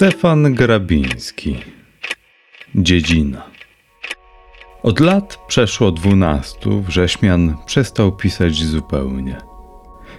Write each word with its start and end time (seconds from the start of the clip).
Stefan 0.00 0.54
Grabiński 0.54 1.56
Dziedzina 2.74 3.42
Od 4.82 5.00
lat 5.00 5.38
przeszło 5.48 5.92
dwunastu 5.92 6.82
Wrześmian 6.82 7.56
przestał 7.66 8.12
pisać 8.12 8.64
zupełnie. 8.64 9.36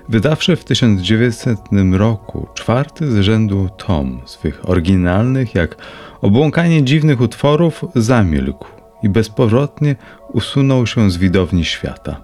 Wydawszy 0.09 0.56
w 0.56 0.64
1900 0.64 1.59
roku 1.92 2.48
czwarty 2.54 3.12
z 3.12 3.20
rzędu 3.20 3.70
tom 3.78 4.22
swych 4.26 4.70
oryginalnych, 4.70 5.56
jak 5.56 5.76
obłąkanie 6.22 6.84
dziwnych 6.84 7.22
utworów, 7.22 7.86
zamilkł 7.96 8.68
i 9.04 9.09
bezpowrotnie 9.09 9.96
usunął 10.34 10.88
się 10.88 11.12
z 11.12 11.18
widowni 11.18 11.66
świata. 11.66 12.22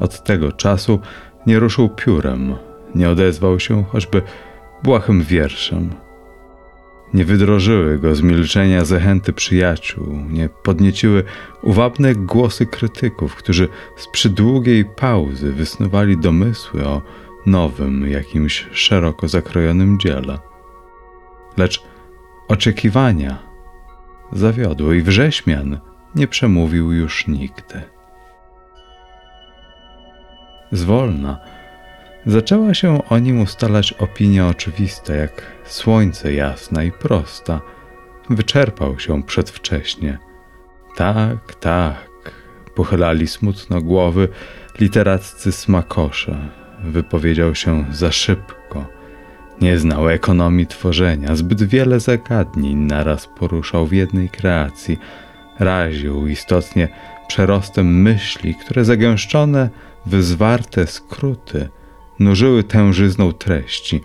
Od 0.00 0.24
tego 0.24 0.52
czasu 0.52 1.00
nie 1.46 1.58
ruszył 1.58 1.88
piórem, 1.88 2.54
nie 2.94 3.10
odezwał 3.10 3.60
się 3.60 3.84
choćby 3.84 4.22
błahym 4.82 5.22
wierszem. 5.22 6.05
Nie 7.16 7.24
wydrożyły 7.24 7.98
go 7.98 8.14
z 8.14 8.22
milczenia 8.22 8.84
zachęty 8.84 9.32
przyjaciół, 9.32 10.06
nie 10.28 10.48
podnieciły 10.48 11.24
uwabne 11.62 12.14
głosy 12.14 12.66
krytyków, 12.66 13.34
którzy 13.34 13.68
z 13.96 14.08
przydługiej 14.08 14.84
pauzy 14.84 15.52
wysnuwali 15.52 16.18
domysły 16.18 16.86
o 16.86 17.02
nowym, 17.46 18.10
jakimś 18.10 18.66
szeroko 18.72 19.28
zakrojonym 19.28 19.98
dziele. 20.00 20.38
Lecz 21.56 21.82
oczekiwania 22.48 23.38
zawiodły 24.32 24.96
i 24.96 25.02
wrześmian 25.02 25.80
nie 26.14 26.28
przemówił 26.28 26.92
już 26.92 27.26
nigdy. 27.26 27.82
Zwolna 30.72 31.40
zaczęła 32.26 32.74
się 32.74 33.08
o 33.08 33.18
nim 33.18 33.40
ustalać 33.40 33.92
opinia 33.92 34.48
oczywista, 34.48 35.14
jak 35.14 35.42
słońce 35.64 36.32
jasna 36.32 36.84
i 36.84 36.92
prosta. 36.92 37.60
Wyczerpał 38.30 38.98
się 38.98 39.22
przedwcześnie. 39.22 40.18
Tak, 40.96 41.54
tak, 41.54 42.32
pochylali 42.74 43.26
smutno 43.26 43.82
głowy 43.82 44.28
literaccy 44.80 45.52
smakosze. 45.52 46.48
Wypowiedział 46.84 47.54
się 47.54 47.84
za 47.90 48.12
szybko. 48.12 48.86
Nie 49.60 49.78
znał 49.78 50.08
ekonomii 50.08 50.66
tworzenia, 50.66 51.36
zbyt 51.36 51.62
wiele 51.62 52.00
zagadnień 52.00 52.76
naraz 52.76 53.28
poruszał 53.38 53.86
w 53.86 53.92
jednej 53.92 54.28
kreacji. 54.28 54.98
Raził 55.58 56.26
istotnie 56.26 56.88
przerostem 57.28 58.02
myśli, 58.02 58.54
które 58.54 58.84
zagęszczone, 58.84 59.70
wyzwarte 60.06 60.86
skróty 60.86 61.68
nużyły 62.18 62.64
tężyzną 62.64 63.32
treści. 63.32 64.00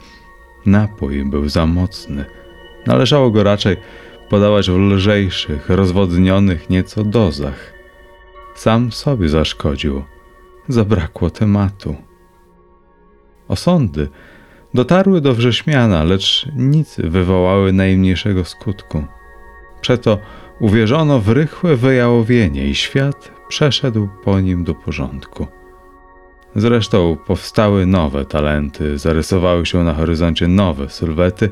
Napój 0.66 1.26
był 1.26 1.50
za 1.50 1.66
mocny. 1.66 2.26
Należało 2.88 3.32
go 3.32 3.44
raczej 3.44 3.78
podawać 4.30 4.70
w 4.70 4.78
lżejszych, 4.78 5.70
rozwodnionych 5.70 6.70
nieco 6.70 7.04
dozach. 7.04 7.74
Sam 8.56 8.92
sobie 8.92 9.30
zaszkodził. 9.30 10.04
Zabrakło 10.68 11.30
tematu. 11.30 11.96
Osądy 13.48 14.10
dotarły 14.74 15.22
do 15.22 15.34
wrześmiana, 15.34 16.04
lecz 16.04 16.48
nic 16.56 16.96
wywołały 16.98 17.74
najmniejszego 17.74 18.46
skutku. 18.46 19.04
Przeto 19.82 20.18
uwierzono 20.60 21.20
w 21.20 21.30
rychłe 21.30 21.76
wyjałowienie 21.76 22.68
i 22.68 22.76
świat 22.76 23.32
przeszedł 23.48 24.10
po 24.24 24.40
nim 24.40 24.64
do 24.64 24.76
porządku. 24.76 25.48
Zresztą 26.56 27.18
powstały 27.28 27.86
nowe 27.86 28.26
talenty, 28.26 28.98
zarysowały 28.98 29.66
się 29.66 29.84
na 29.84 29.94
horyzoncie 29.94 30.48
nowe 30.48 30.90
sylwety 30.90 31.50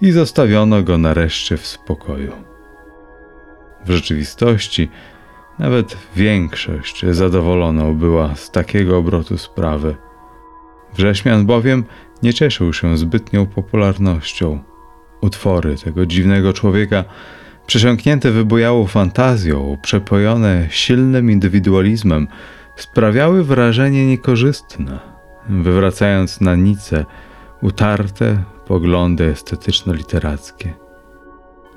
i 0.00 0.10
zostawiono 0.10 0.82
go 0.82 0.98
nareszcie 0.98 1.56
w 1.56 1.66
spokoju. 1.66 2.32
W 3.86 3.90
rzeczywistości 3.90 4.88
nawet 5.58 5.96
większość 6.16 7.06
zadowoloną 7.06 7.94
była 7.94 8.34
z 8.34 8.50
takiego 8.50 8.98
obrotu 8.98 9.38
sprawy. 9.38 9.96
Wrześmian 10.96 11.46
bowiem 11.46 11.84
nie 12.22 12.34
cieszył 12.34 12.72
się 12.72 12.96
zbytnią 12.98 13.46
popularnością. 13.46 14.58
Utwory 15.20 15.76
tego 15.76 16.06
dziwnego 16.06 16.52
człowieka, 16.52 17.04
przesiąknięte 17.66 18.30
wybujałą 18.30 18.86
fantazją, 18.86 19.76
przepojone 19.82 20.66
silnym 20.70 21.30
indywidualizmem, 21.30 22.28
sprawiały 22.82 23.44
wrażenie 23.44 24.06
niekorzystne, 24.06 24.98
wywracając 25.48 26.40
na 26.40 26.54
nice 26.54 27.04
utarte 27.62 28.42
poglądy 28.66 29.32
estetyczno-literackie. 29.32 30.72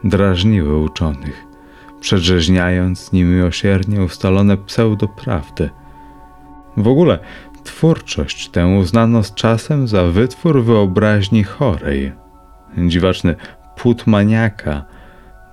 Drażniły 0.04 0.78
uczonych, 0.78 1.44
przedrzeźniając 2.00 3.12
niemiłosiernie 3.12 4.04
ustalone 4.04 4.58
pseudoprawdy. 4.58 5.70
W 6.78 6.88
ogóle 6.88 7.20
twórczość 7.64 8.50
tę 8.50 8.68
uznano 8.68 9.24
z 9.24 9.34
czasem 9.34 9.88
za 9.88 10.04
wytwór 10.04 10.64
wyobraźni 10.64 11.44
chorej, 11.44 12.12
dziwaczny 12.78 13.36
płód 13.76 14.08
maniaka, 14.08 14.86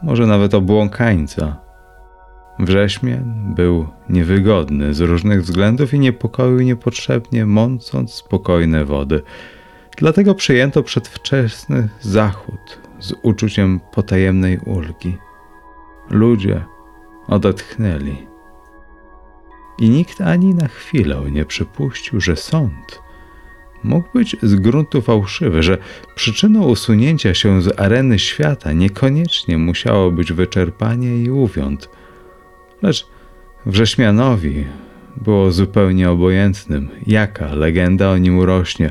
może 0.03 0.27
nawet 0.27 0.55
obłąkańca– 0.55 1.57
Wrześmian 2.59 3.55
był 3.55 3.87
niewygodny 4.09 4.95
z 4.95 5.01
różnych 5.01 5.43
względów 5.43 5.95
i 5.95 5.99
niepokoił 5.99 6.61
niepotrzebnie, 6.61 7.47
mącąc 7.47 8.15
spokojne 8.15 8.85
wody. 8.85 9.23
Dlatego 9.97 10.35
przyjęto 10.35 10.83
przedwczesny 10.83 11.89
zachód 12.01 12.79
z 12.99 13.15
uczuciem 13.23 13.81
potajemnej 13.93 14.59
ulgi. 14.59 15.17
Ludzie 16.11 16.65
odetchnęli. 17.29 18.17
I 19.79 19.91
nikt 19.91 20.21
ani 20.21 20.55
na 20.55 20.69
chwilę 20.69 21.23
nie 21.31 21.45
przypuścił, 21.45 22.21
że 22.21 22.37
sąd 22.37 23.03
mógł 23.85 24.09
być 24.15 24.37
z 24.43 24.55
gruntu 24.55 25.03
fałszywy, 25.03 25.63
że 25.63 25.79
przyczyną 26.15 26.65
usunięcia 26.65 27.35
się 27.35 27.63
z 27.63 27.81
areny 27.81 28.19
świata 28.19 28.73
niekoniecznie 28.73 29.59
musiało 29.59 30.11
być 30.11 30.33
wyczerpanie 30.33 31.17
i 31.17 31.31
uwiąd– 31.31 31.89
Lecz 32.83 33.07
Wrześmianowi 33.67 34.65
było 35.17 35.53
zupełnie 35.53 36.11
obojętnym, 36.11 36.89
jaka 37.07 37.55
legenda 37.55 38.11
o 38.11 38.19
nim 38.19 38.39
urośnie. 38.39 38.91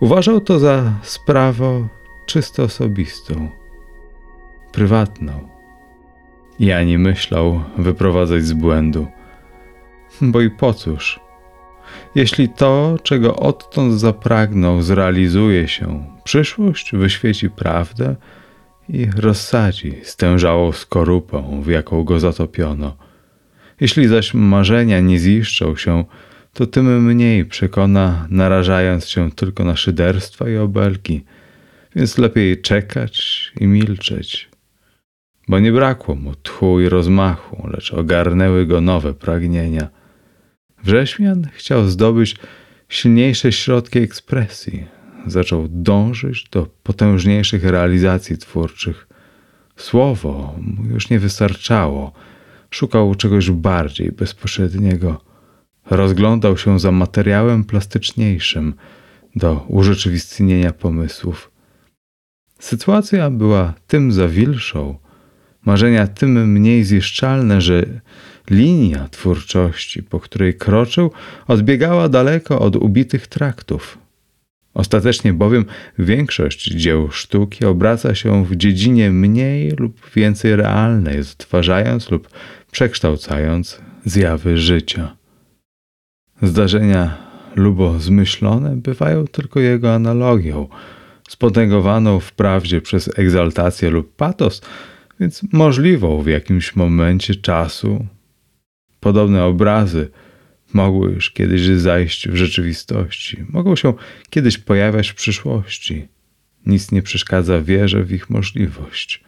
Uważał 0.00 0.40
to 0.40 0.58
za 0.58 0.92
sprawę 1.02 1.88
czysto 2.26 2.62
osobistą, 2.62 3.48
prywatną. 4.72 5.48
I 6.58 6.72
ani 6.72 6.98
myślał 6.98 7.62
wyprowadzać 7.78 8.44
z 8.44 8.52
błędu. 8.52 9.06
Bo 10.20 10.40
i 10.40 10.50
po 10.50 10.74
cóż? 10.74 11.20
Jeśli 12.14 12.48
to, 12.48 12.96
czego 13.02 13.36
odtąd 13.36 14.00
zapragnął, 14.00 14.82
zrealizuje 14.82 15.68
się, 15.68 16.06
przyszłość 16.24 16.92
wyświeci 16.92 17.50
prawdę 17.50 18.16
i 18.88 19.06
rozsadzi 19.16 19.94
stężałą 20.02 20.72
skorupą, 20.72 21.62
w 21.62 21.66
jaką 21.66 22.04
go 22.04 22.20
zatopiono. 22.20 22.96
Jeśli 23.80 24.08
zaś 24.08 24.34
marzenia 24.34 25.00
nie 25.00 25.18
ziszczą 25.18 25.76
się, 25.76 26.04
to 26.52 26.66
tym 26.66 27.04
mniej 27.04 27.44
przekona, 27.44 28.26
narażając 28.30 29.08
się 29.08 29.30
tylko 29.30 29.64
na 29.64 29.76
szyderstwa 29.76 30.48
i 30.48 30.56
obelgi, 30.56 31.24
więc 31.96 32.18
lepiej 32.18 32.62
czekać 32.62 33.52
i 33.60 33.66
milczeć. 33.66 34.48
Bo 35.48 35.58
nie 35.58 35.72
brakło 35.72 36.14
mu 36.14 36.34
tchu 36.34 36.80
i 36.80 36.88
rozmachu, 36.88 37.68
lecz 37.72 37.92
ogarnęły 37.92 38.66
go 38.66 38.80
nowe 38.80 39.14
pragnienia. 39.14 39.88
Wrześmian 40.84 41.48
chciał 41.52 41.86
zdobyć 41.86 42.36
silniejsze 42.88 43.52
środki 43.52 43.98
ekspresji, 43.98 44.86
zaczął 45.26 45.66
dążyć 45.70 46.48
do 46.50 46.66
potężniejszych 46.82 47.64
realizacji 47.64 48.38
twórczych. 48.38 49.08
Słowo 49.76 50.54
mu 50.60 50.84
już 50.84 51.10
nie 51.10 51.18
wystarczało, 51.18 52.12
szukał 52.70 53.14
czegoś 53.14 53.50
bardziej 53.50 54.12
bezpośredniego. 54.12 55.20
Rozglądał 55.90 56.56
się 56.56 56.80
za 56.80 56.92
materiałem 56.92 57.64
plastyczniejszym 57.64 58.74
do 59.36 59.64
urzeczywistnienia 59.68 60.72
pomysłów. 60.72 61.50
Sytuacja 62.58 63.30
była 63.30 63.74
tym 63.86 64.12
zawilszą, 64.12 64.98
marzenia 65.64 66.06
tym 66.06 66.52
mniej 66.52 66.84
ziszczalne, 66.84 67.60
że 67.60 67.86
linia 68.50 69.08
twórczości, 69.08 70.02
po 70.02 70.20
której 70.20 70.54
kroczył, 70.54 71.10
odbiegała 71.46 72.08
daleko 72.08 72.58
od 72.58 72.76
ubitych 72.76 73.26
traktów. 73.26 73.98
Ostatecznie 74.74 75.32
bowiem 75.32 75.64
większość 75.98 76.64
dzieł 76.64 77.10
sztuki 77.10 77.64
obraca 77.64 78.14
się 78.14 78.44
w 78.44 78.56
dziedzinie 78.56 79.10
mniej 79.10 79.70
lub 79.70 80.10
więcej 80.14 80.56
realnej, 80.56 81.20
odtwarzając 81.20 82.10
lub 82.10 82.28
przekształcając 82.70 83.80
zjawy 84.04 84.58
życia. 84.58 85.16
Zdarzenia 86.42 87.16
lubo 87.56 87.98
zmyślone 87.98 88.76
bywają 88.76 89.26
tylko 89.26 89.60
jego 89.60 89.94
analogią, 89.94 90.68
spotęgowaną 91.28 92.20
wprawdzie 92.20 92.80
przez 92.80 93.18
egzaltację 93.18 93.90
lub 93.90 94.16
patos, 94.16 94.62
więc 95.20 95.42
możliwą 95.52 96.22
w 96.22 96.26
jakimś 96.26 96.76
momencie 96.76 97.34
czasu. 97.34 98.06
Podobne 99.00 99.44
obrazy 99.44 100.10
mogły 100.74 101.12
już 101.12 101.30
kiedyś 101.30 101.66
zajść 101.66 102.28
w 102.28 102.36
rzeczywistości, 102.36 103.44
mogą 103.48 103.76
się 103.76 103.94
kiedyś 104.30 104.58
pojawiać 104.58 105.08
w 105.08 105.14
przyszłości. 105.14 106.08
Nic 106.66 106.92
nie 106.92 107.02
przeszkadza 107.02 107.60
wierze 107.60 108.04
w 108.04 108.12
ich 108.12 108.30
możliwość. 108.30 109.24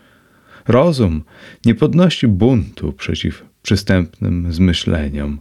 Rozum 0.68 1.24
nie 1.64 1.74
podnosi 1.74 2.28
buntu 2.28 2.92
przeciw 2.92 3.44
przystępnym 3.62 4.52
zmyśleniom. 4.52 5.40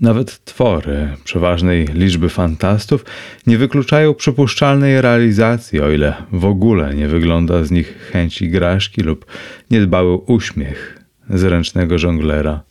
Nawet 0.00 0.44
twory 0.44 1.08
przeważnej 1.24 1.86
liczby 1.86 2.28
fantastów 2.28 3.04
nie 3.46 3.58
wykluczają 3.58 4.14
przypuszczalnej 4.14 5.00
realizacji, 5.00 5.80
o 5.80 5.90
ile 5.90 6.14
w 6.32 6.44
ogóle 6.44 6.94
nie 6.94 7.08
wygląda 7.08 7.64
z 7.64 7.70
nich 7.70 8.10
chęć 8.12 8.42
igraszki 8.42 9.02
lub 9.02 9.26
niedbały 9.70 10.16
uśmiech 10.16 10.98
zręcznego 11.30 11.98
żonglera. 11.98 12.62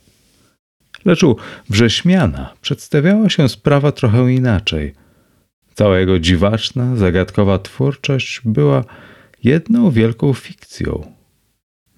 Lecz 1.05 1.23
u 1.23 1.35
Wrześmiana 1.69 2.53
przedstawiała 2.61 3.29
się 3.29 3.49
sprawa 3.49 3.91
trochę 3.91 4.33
inaczej. 4.33 4.93
Cała 5.73 5.99
jego 5.99 6.19
dziwaczna, 6.19 6.95
zagadkowa 6.95 7.59
twórczość 7.59 8.41
była 8.45 8.83
jedną 9.43 9.91
wielką 9.91 10.33
fikcją. 10.33 11.13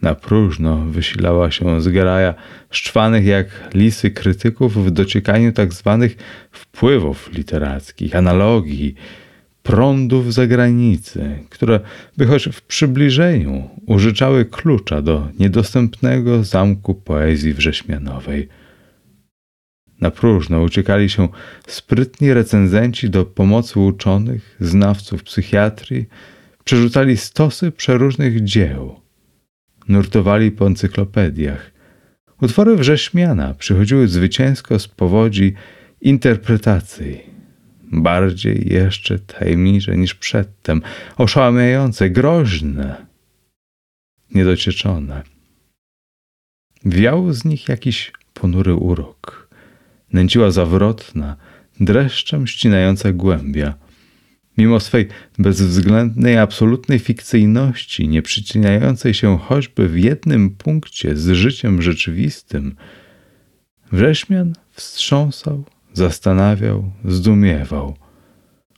Na 0.02 0.16
próżno 0.16 0.78
wysilała 0.78 1.52
się 1.52 1.81
zgraja 1.81 2.34
szczwanych 2.72 3.25
jak 3.25 3.48
lisy 3.74 4.12
krytyków 4.12 4.86
w 4.86 4.92
dociekaniu 4.92 5.51
tak 5.51 5.74
zwanych 5.74 6.18
wpływów 6.51 7.34
literackich, 7.34 8.16
analogii, 8.16 8.96
prądów 9.63 10.34
zagranicy, 10.34 11.40
które 11.50 11.80
by 12.18 12.25
choć 12.25 12.50
w 12.51 12.62
przybliżeniu 12.62 13.69
użyczały 13.88 14.46
klucza 14.46 15.01
do 15.01 15.28
niedostępnego 15.40 16.44
zamku 16.44 16.96
poezji 16.96 17.54
wrześmianowej. 17.54 18.50
Na 20.02 20.12
próżno. 20.12 20.62
Uciekali 20.62 21.10
się 21.10 21.28
sprytni 21.68 22.34
recenzenci 22.34 23.10
do 23.10 23.26
pomocy 23.26 23.80
uczonych, 23.80 24.56
znawców 24.60 25.24
psychiatrii, 25.24 26.06
przerzucali 26.64 27.18
stosy 27.18 27.72
przeróżnych 27.72 28.44
dzieł, 28.44 29.00
nurtowali 29.88 30.52
po 30.52 30.68
encyklopediach. 30.68 31.72
Utwory 32.42 32.76
Wrześmiana 32.76 33.54
przychodziły 33.54 34.08
zwycięsko 34.08 34.80
z 34.80 34.88
powodzi 34.88 35.54
interpretacji, 36.02 37.22
bardziej 37.84 38.74
jeszcze 38.74 39.20
tajemnicze 39.20 39.98
niż 39.98 40.16
przedtem, 40.16 40.82
oszałamiające, 41.18 42.10
groźne, 42.10 43.06
niedocieczone. 44.34 45.24
Wiał 46.86 47.34
z 47.34 47.46
nich 47.46 47.70
jakiś 47.70 48.12
ponury 48.34 48.74
urok 48.74 49.45
nęciła 50.16 50.52
zawrotna, 50.52 51.36
dreszczem 51.80 52.48
ścinająca 52.48 53.14
głębia. 53.14 53.74
Mimo 54.58 54.80
swej 54.80 55.08
bezwzględnej, 55.40 56.38
absolutnej 56.38 57.00
fikcyjności, 57.00 58.08
nie 58.08 58.22
przycinającej 58.22 59.14
się 59.14 59.38
choćby 59.38 59.90
w 59.90 60.00
jednym 60.00 60.50
punkcie 60.50 61.16
z 61.16 61.32
życiem 61.32 61.82
rzeczywistym, 61.82 62.76
Wrześmian 63.92 64.54
wstrząsał, 64.72 65.64
zastanawiał, 65.94 66.92
zdumiewał. 67.06 67.96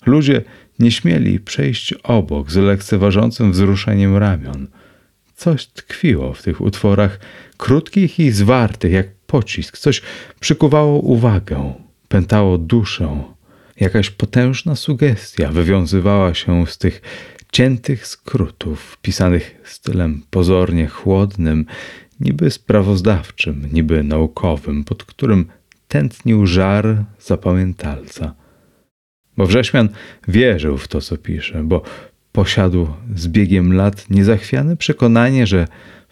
Ludzie 0.05 0.41
nie 0.79 0.91
śmieli 0.91 1.39
przejść 1.39 1.93
obok 1.93 2.51
z 2.51 2.55
lekceważącym 2.55 3.51
wzruszeniem 3.51 4.17
ramion. 4.17 4.67
Coś 5.35 5.65
tkwiło 5.67 6.33
w 6.33 6.43
tych 6.43 6.61
utworach, 6.61 7.19
krótkich 7.57 8.19
i 8.19 8.31
zwartych, 8.31 8.91
jak 8.91 9.07
pocisk, 9.27 9.77
coś 9.77 10.01
przykuwało 10.39 10.99
uwagę, 10.99 11.73
pętało 12.07 12.57
duszę. 12.57 13.23
Jakaś 13.79 14.09
potężna 14.09 14.75
sugestia 14.75 15.51
wywiązywała 15.51 16.33
się 16.33 16.67
z 16.67 16.77
tych 16.77 17.01
ciętych 17.51 18.07
skrótów, 18.07 18.97
pisanych 19.01 19.61
stylem 19.63 20.23
pozornie 20.29 20.87
chłodnym, 20.87 21.65
niby 22.19 22.51
sprawozdawczym, 22.51 23.69
niby 23.73 24.03
naukowym, 24.03 24.83
pod 24.83 25.03
którym 25.03 25.45
tętnił 25.87 26.47
żar 26.47 27.03
zapamiętalca. 27.19 28.35
Bo 29.37 29.45
Wrześmian 29.45 29.89
wierzył 30.27 30.77
w 30.77 30.87
to, 30.87 31.01
co 31.01 31.17
pisze, 31.17 31.63
bo 31.63 31.81
posiadł 32.31 32.87
z 33.15 33.27
biegiem 33.27 33.73
lat 33.73 34.09
niezachwiane 34.09 34.77
przekonanie, 34.77 35.47
że 35.47 35.67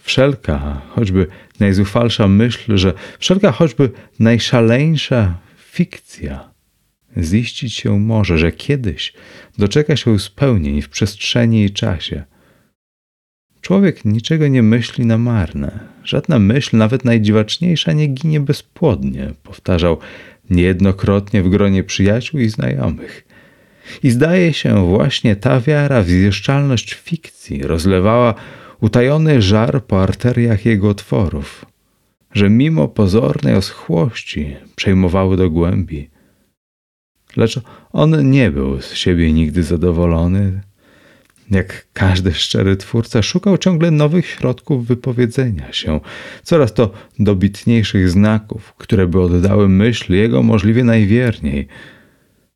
wszelka, 0.06 0.82
choćby 0.90 1.28
najzuchwalsza 1.60 2.28
myśl, 2.28 2.78
że 2.78 2.94
wszelka 3.20 3.52
choćby 3.52 3.90
najszaleńsza 4.20 5.38
fikcja 5.58 6.50
ziścić 7.18 7.74
się 7.74 8.00
może, 8.00 8.38
że 8.38 8.52
kiedyś 8.52 9.14
doczeka 9.58 9.96
się 9.96 10.20
spełnień 10.20 10.82
w 10.82 10.90
przestrzeni 10.90 11.66
i 11.66 11.72
czasie. 11.72 12.24
Człowiek 13.62 14.06
niczego 14.06 14.48
nie 14.48 14.64
myśli 14.64 15.06
na 15.06 15.18
marne. 15.18 15.80
Żadna 16.04 16.40
myśl, 16.40 16.78
nawet 16.78 17.06
najdziwaczniejsza, 17.06 17.94
nie 17.94 18.08
ginie 18.08 18.40
bezpłodnie, 18.40 19.34
powtarzał 19.44 19.98
niejednokrotnie 20.50 21.44
w 21.44 21.50
gronie 21.50 21.84
przyjaciół 21.84 22.40
i 22.40 22.50
znajomych. 22.50 23.28
I 24.04 24.10
zdaje 24.12 24.54
się, 24.54 24.88
właśnie 24.88 25.36
ta 25.36 25.62
wiara 25.62 26.02
w 26.02 26.08
zjeżdżalność 26.08 26.94
fikcji 26.94 27.64
rozlewała 27.64 28.34
utajony 28.82 29.42
żar 29.42 29.84
po 29.84 30.04
arteriach 30.04 30.66
jego 30.66 30.90
otworów, 30.90 31.66
że 32.32 32.50
mimo 32.50 32.88
pozornej 32.88 33.56
oschłości 33.56 34.56
przejmowały 34.76 35.38
do 35.38 35.50
głębi. 35.50 36.10
Lecz 37.38 37.60
on 37.92 38.32
nie 38.32 38.52
był 38.52 38.82
z 38.82 38.94
siebie 38.94 39.34
nigdy 39.34 39.64
zadowolony. 39.64 40.62
Jak 41.52 41.88
każdy 41.94 42.34
szczery 42.34 42.76
twórca, 42.78 43.22
szukał 43.22 43.58
ciągle 43.58 43.92
nowych 43.92 44.26
środków 44.26 44.88
wypowiedzenia 44.88 45.74
się, 45.74 46.00
coraz 46.44 46.74
to 46.74 46.92
dobitniejszych 47.20 48.10
znaków, 48.10 48.74
które 48.74 49.08
by 49.08 49.22
oddały 49.22 49.70
myśl 49.70 50.14
jego 50.14 50.44
możliwie 50.44 50.84
najwierniej. 50.84 51.68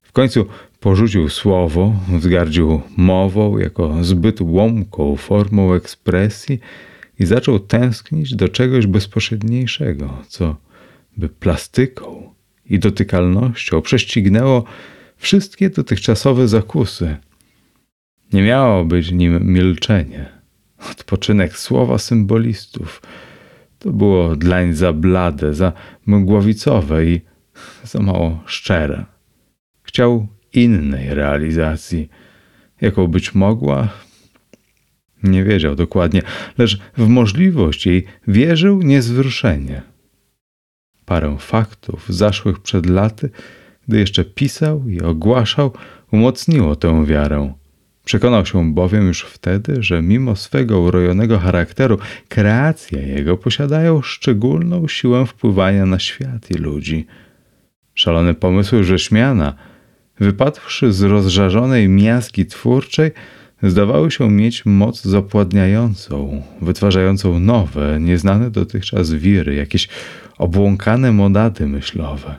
W 0.02 0.12
końcu 0.12 0.46
Porzucił 0.80 1.30
słowo, 1.30 1.94
wzgardził 2.10 2.82
mową 2.98 3.58
jako 3.58 4.04
zbyt 4.04 4.42
łomką 4.42 5.16
formą 5.16 5.74
ekspresji 5.74 6.60
i 7.20 7.26
zaczął 7.26 7.60
tęsknić 7.60 8.36
do 8.36 8.50
czegoś 8.50 8.88
bezpośredniejszego, 8.88 10.18
co 10.28 10.56
by 11.18 11.30
plastyką 11.30 12.34
i 12.66 12.80
dotykalnością 12.80 13.82
prześcignęło 13.82 14.64
wszystkie 15.18 15.70
dotychczasowe 15.70 16.48
zakusy. 16.48 17.18
Nie 18.34 18.42
miało 18.42 18.86
być 18.86 19.12
nim 19.12 19.54
milczenie, 19.54 20.40
Odpoczynek 20.92 21.58
słowa 21.58 21.98
symbolistów. 21.98 23.02
To 23.80 23.92
było 23.92 24.36
dlań 24.36 24.74
za 24.74 24.94
blade, 24.94 25.54
za 25.54 25.74
mgłowicowe 26.06 27.06
i 27.06 27.22
za 27.84 28.00
mało 28.00 28.44
szczere. 28.46 29.06
Chciał 29.84 30.28
innej 30.54 31.14
realizacji, 31.14 32.10
jaką 32.82 33.08
być 33.08 33.36
mogła, 33.36 33.90
nie 35.24 35.44
wiedział 35.44 35.76
dokładnie, 35.76 36.22
lecz 36.58 36.80
w 36.98 37.08
możliwość 37.08 37.86
jej 37.86 38.06
wierzył 38.28 38.82
niezwruszenie. 38.82 39.82
Parę 41.06 41.38
faktów 41.40 42.06
zaszłych 42.10 42.60
przed 42.60 42.86
laty, 42.86 43.30
gdy 43.88 44.00
jeszcze 44.00 44.26
pisał 44.26 44.90
i 44.90 45.02
ogłaszał, 45.02 45.74
umocniło 46.12 46.76
tę 46.76 47.06
wiarę. 47.06 47.54
Przekonał 48.06 48.46
się 48.46 48.74
bowiem 48.74 49.08
już 49.08 49.22
wtedy, 49.22 49.84
że 49.84 50.02
mimo 50.02 50.36
swego 50.36 50.80
urojonego 50.80 51.40
charakteru, 51.40 51.98
kreacje 52.28 53.02
jego 53.02 53.38
posiadają 53.38 54.02
szczególną 54.02 54.88
siłę 54.88 55.26
wpływania 55.26 55.86
na 55.86 56.00
świat 56.00 56.52
i 56.52 56.54
ludzi. 56.54 57.06
Szalone 57.94 58.34
pomysły 58.34 58.84
Rześmiana, 58.84 59.56
wypadłszy 60.20 60.94
z 60.94 61.02
rozżarzonej 61.02 61.90
miazgi 61.90 62.46
twórczej, 62.46 63.12
zdawały 63.64 64.12
się 64.12 64.32
mieć 64.32 64.66
moc 64.66 65.04
zapładniającą, 65.04 66.44
wytwarzającą 66.62 67.40
nowe, 67.40 68.00
nieznane 68.00 68.52
dotychczas 68.52 69.12
wiry, 69.12 69.56
jakieś 69.56 69.88
obłąkane 70.38 71.12
monady 71.12 71.68
myślowe, 71.68 72.36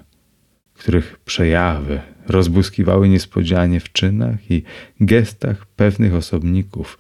których 0.75 1.18
przejawy 1.25 2.00
rozbłyskiwały 2.28 3.08
niespodzianie 3.08 3.80
w 3.80 3.92
czynach 3.92 4.50
i 4.50 4.62
gestach 5.00 5.66
pewnych 5.66 6.14
osobników, 6.14 6.99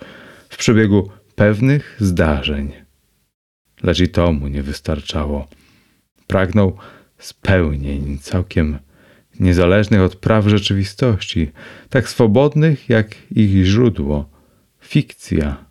w 0.48 0.56
przebiegu 0.56 1.10
pewnych 1.34 1.96
zdarzeń. 2.00 2.72
Lecz 3.82 4.00
i 4.00 4.08
to 4.08 4.32
mu 4.32 4.48
nie 4.48 4.62
wystarczało. 4.62 5.48
Pragnął 6.26 6.76
spełnień 7.18 8.18
całkiem 8.18 8.78
niezależnych 9.40 10.00
od 10.00 10.16
praw 10.16 10.46
rzeczywistości, 10.46 11.50
tak 11.88 12.08
swobodnych 12.08 12.88
jak 12.88 13.16
ich 13.30 13.64
źródło, 13.64 14.30
fikcja, 14.80 15.64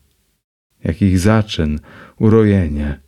jak 0.84 1.02
ich 1.02 1.20
zaczyn, 1.20 1.80
urojenie. 2.20 3.00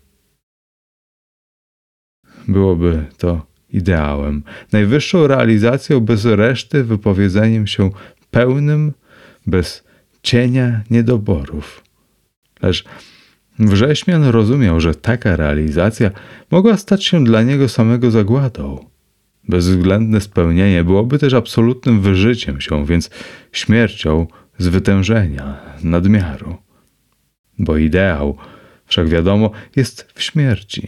Byłoby 2.48 3.06
to 3.18 3.46
ideałem, 3.70 4.44
najwyższą 4.72 5.28
realizacją 5.28 6.00
bez 6.00 6.26
reszty, 6.26 6.84
wypowiedzeniem 6.84 7.68
się 7.68 7.90
pełnym, 8.32 8.94
bez 9.48 9.84
cienia 10.24 10.84
niedoborów. 10.90 11.84
Lecz 12.62 12.86
Wrześmian 13.60 14.24
rozumiał, 14.24 14.80
że 14.80 14.96
taka 14.96 15.36
realizacja 15.36 16.12
mogła 16.52 16.78
stać 16.78 17.06
się 17.06 17.24
dla 17.24 17.42
niego 17.44 17.70
samego 17.70 18.12
zagładą. 18.12 18.91
Bezwzględne 19.52 20.22
spełnienie 20.22 20.84
byłoby 20.84 21.20
też 21.20 21.34
absolutnym 21.34 22.02
wyżyciem 22.02 22.62
się, 22.62 22.86
więc 22.86 23.10
śmiercią 23.52 24.28
z 24.58 24.68
wytężenia, 24.68 25.58
nadmiaru. 25.84 26.58
Bo 27.60 27.78
ideał, 27.78 28.38
wszak 28.86 29.08
wiadomo, 29.08 29.52
jest 29.76 30.12
w 30.14 30.24
śmierci. 30.24 30.88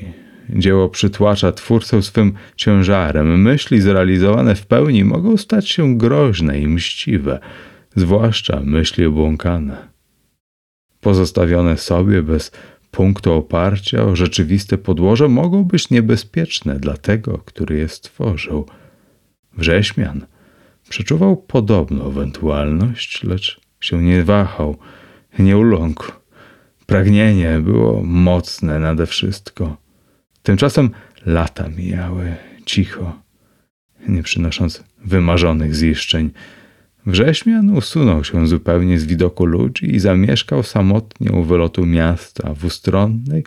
Dzieło 0.49 0.89
przytłacza 0.89 1.51
twórcę 1.51 2.01
swym 2.01 2.33
ciężarem. 2.55 3.41
Myśli 3.41 3.81
zrealizowane 3.81 4.55
w 4.55 4.65
pełni 4.65 5.03
mogą 5.03 5.37
stać 5.37 5.69
się 5.69 5.97
groźne 5.97 6.59
i 6.59 6.67
mściwe, 6.67 7.39
zwłaszcza 7.95 8.61
myśli 8.63 9.05
obłąkane. 9.05 9.87
Pozostawione 11.01 11.77
sobie 11.77 12.21
bez 12.21 12.51
punktu 12.93 13.33
oparcia 13.33 14.03
o 14.03 14.15
rzeczywiste 14.15 14.77
podłoże 14.77 15.27
mogą 15.29 15.63
być 15.63 15.89
niebezpieczne 15.89 16.79
dla 16.79 16.97
tego, 16.97 17.37
który 17.37 17.77
je 17.77 17.87
stworzył. 17.87 18.65
Wrześmian 19.57 20.25
przeczuwał 20.89 21.37
podobną 21.37 22.07
ewentualność, 22.07 23.23
lecz 23.23 23.61
się 23.79 24.03
nie 24.03 24.23
wahał, 24.23 24.77
nie 25.39 25.57
uląkł. 25.57 26.11
Pragnienie 26.85 27.59
było 27.59 28.01
mocne 28.03 28.79
nade 28.79 29.05
wszystko. 29.05 29.77
Tymczasem 30.43 30.89
lata 31.25 31.69
mijały 31.69 32.35
cicho, 32.65 33.13
nie 34.07 34.23
przynosząc 34.23 34.83
wymarzonych 35.05 35.75
ziszczeń. 35.75 36.31
Wrześmian 37.05 37.69
usunął 37.69 38.23
się 38.23 38.47
zupełnie 38.47 38.99
z 38.99 39.05
widoku 39.05 39.45
ludzi 39.45 39.95
i 39.95 39.99
zamieszkał 39.99 40.63
samotnie 40.63 41.31
u 41.31 41.43
wylotu 41.43 41.85
miasta 41.85 42.53
w 42.53 42.65
ustronnej, 42.65 43.43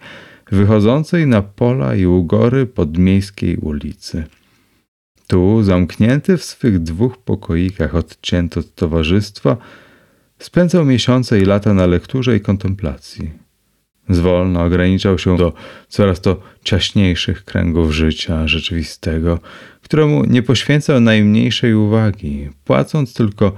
wychodzącej 0.52 1.26
na 1.26 1.42
pola 1.42 1.94
i 1.94 2.06
ugory 2.06 2.66
podmiejskiej 2.66 3.56
ulicy. 3.56 4.24
Tu, 5.26 5.62
zamknięty 5.62 6.36
w 6.36 6.44
swych 6.44 6.78
dwóch 6.78 7.18
pokoikach 7.18 7.94
odcięty 7.94 8.60
od 8.60 8.74
towarzystwa, 8.74 9.56
spędzał 10.38 10.84
miesiące 10.84 11.38
i 11.38 11.44
lata 11.44 11.74
na 11.74 11.86
lekturze 11.86 12.36
i 12.36 12.40
kontemplacji. 12.40 13.30
Zwolna 14.08 14.64
ograniczał 14.64 15.18
się 15.18 15.36
do 15.36 15.52
coraz 15.88 16.20
to 16.20 16.40
ciaśniejszych 16.64 17.44
kręgów 17.44 17.92
życia 17.92 18.48
rzeczywistego, 18.48 19.40
któremu 19.86 20.24
nie 20.24 20.42
poświęcał 20.42 21.00
najmniejszej 21.00 21.74
uwagi, 21.74 22.48
płacąc 22.64 23.14
tylko 23.14 23.52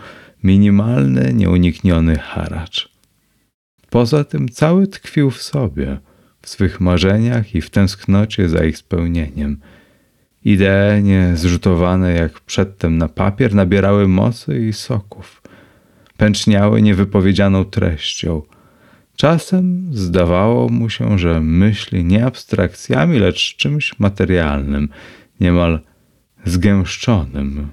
minimalny, 0.44 1.34
nieunikniony 1.34 2.18
haracz. 2.18 2.88
Poza 3.90 4.24
tym 4.24 4.48
cały 4.48 4.86
tkwił 4.86 5.30
w 5.30 5.42
sobie, 5.42 5.98
w 6.42 6.48
swych 6.48 6.80
marzeniach 6.80 7.54
i 7.54 7.60
w 7.60 7.70
tęsknocie 7.70 8.48
za 8.48 8.64
ich 8.64 8.78
spełnieniem. 8.78 9.60
Idee 10.44 11.02
niezrzutowane 11.02 12.12
jak 12.12 12.40
przedtem 12.40 12.98
na 12.98 13.08
papier 13.08 13.54
nabierały 13.54 14.08
mocy 14.08 14.66
i 14.68 14.72
soków. 14.72 15.42
Pęczniały 16.16 16.82
niewypowiedzianą 16.82 17.64
treścią. 17.64 18.42
Czasem 19.16 19.88
zdawało 19.92 20.68
mu 20.68 20.90
się, 20.90 21.18
że 21.18 21.40
myśli 21.40 22.04
nie 22.04 22.26
abstrakcjami, 22.26 23.18
lecz 23.18 23.56
czymś 23.56 23.98
materialnym, 23.98 24.88
niemal 25.40 25.87
zgęszczonym, 26.44 27.68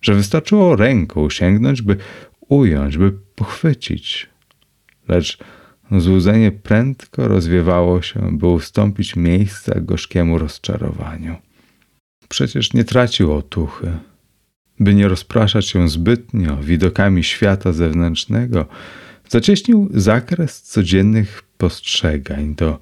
że 0.00 0.14
wystarczyło 0.14 0.76
ręką 0.76 1.30
sięgnąć, 1.30 1.82
by 1.82 1.96
ująć, 2.48 2.98
by 2.98 3.12
pochwycić. 3.34 4.28
Lecz 5.08 5.38
złudzenie 5.92 6.52
prędko 6.52 7.28
rozwiewało 7.28 8.02
się, 8.02 8.38
by 8.38 8.46
ustąpić 8.46 9.16
miejsca 9.16 9.80
gorzkiemu 9.80 10.38
rozczarowaniu. 10.38 11.36
Przecież 12.28 12.72
nie 12.72 12.84
tracił 12.84 13.32
otuchy. 13.34 13.92
By 14.80 14.94
nie 14.94 15.08
rozpraszać 15.08 15.66
się 15.66 15.88
zbytnio 15.88 16.56
widokami 16.56 17.24
świata 17.24 17.72
zewnętrznego, 17.72 18.66
zacieśnił 19.28 19.88
zakres 19.94 20.62
codziennych 20.62 21.42
postrzegań 21.58 22.54
do 22.54 22.78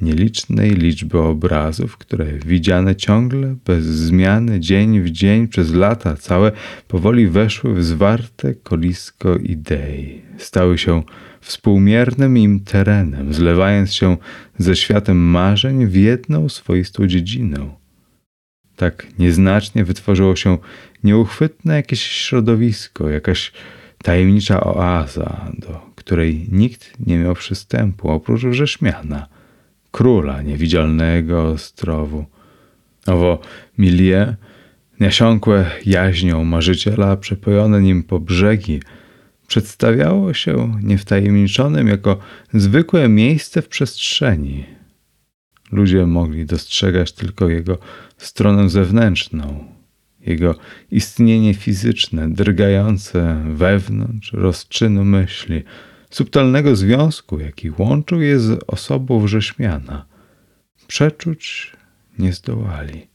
nielicznej 0.00 0.70
liczby 0.70 1.18
obrazów, 1.18 1.96
które 1.96 2.26
widziane 2.46 2.96
ciągle, 2.96 3.56
bez 3.64 3.84
zmiany, 3.84 4.60
dzień 4.60 5.00
w 5.00 5.10
dzień, 5.10 5.48
przez 5.48 5.74
lata 5.74 6.16
całe, 6.16 6.52
powoli 6.88 7.28
weszły 7.28 7.74
w 7.74 7.84
zwarte 7.84 8.54
kolisko 8.54 9.36
idei. 9.36 10.22
Stały 10.38 10.78
się 10.78 11.02
współmiernym 11.40 12.38
im 12.38 12.60
terenem, 12.60 13.34
zlewając 13.34 13.92
się 13.92 14.16
ze 14.58 14.76
światem 14.76 15.16
marzeń 15.16 15.86
w 15.86 15.94
jedną 15.94 16.48
swoistą 16.48 17.06
dziedzinę. 17.06 17.70
Tak 18.76 19.06
nieznacznie 19.18 19.84
wytworzyło 19.84 20.36
się 20.36 20.58
nieuchwytne 21.04 21.74
jakieś 21.76 22.02
środowisko, 22.02 23.10
jakaś 23.10 23.52
tajemnicza 24.02 24.60
oaza, 24.60 25.52
do 25.58 25.80
której 25.94 26.48
nikt 26.52 26.92
nie 27.06 27.18
miał 27.18 27.34
przystępu 27.34 28.10
oprócz 28.10 28.40
rzeszmiana– 28.50 29.26
króla 29.94 30.42
niewidzialnego 30.42 31.48
ostrowu. 31.48 32.24
Owo 33.06 33.38
milie, 33.78 34.36
nasiąkłe 35.00 35.70
jaźnią 35.86 36.44
marzyciela, 36.44 37.16
przepojone 37.16 37.80
nim 37.80 38.02
po 38.02 38.20
brzegi, 38.20 38.80
przedstawiało 39.46 40.34
się 40.34 40.80
niewtajemniczonym 40.82 41.88
jako 41.88 42.18
zwykłe 42.54 43.08
miejsce 43.08 43.62
w 43.62 43.68
przestrzeni. 43.68 44.64
Ludzie 45.72 46.06
mogli 46.06 46.46
dostrzegać 46.46 47.12
tylko 47.12 47.48
jego 47.48 47.78
stronę 48.16 48.68
zewnętrzną, 48.68 49.64
jego 50.20 50.54
istnienie 50.90 51.54
fizyczne, 51.54 52.30
drgające 52.30 53.44
wewnątrz 53.48 54.32
rozczynu 54.32 55.04
myśli, 55.04 55.62
subtelnego 56.14 56.76
związku, 56.76 57.40
jaki 57.40 57.70
łączył 57.78 58.20
je 58.20 58.40
z 58.40 58.64
osobą 58.66 59.20
wrześmiana. 59.20 60.06
Przeczuć 60.86 61.72
nie 62.18 62.32
zdołali. 62.32 63.06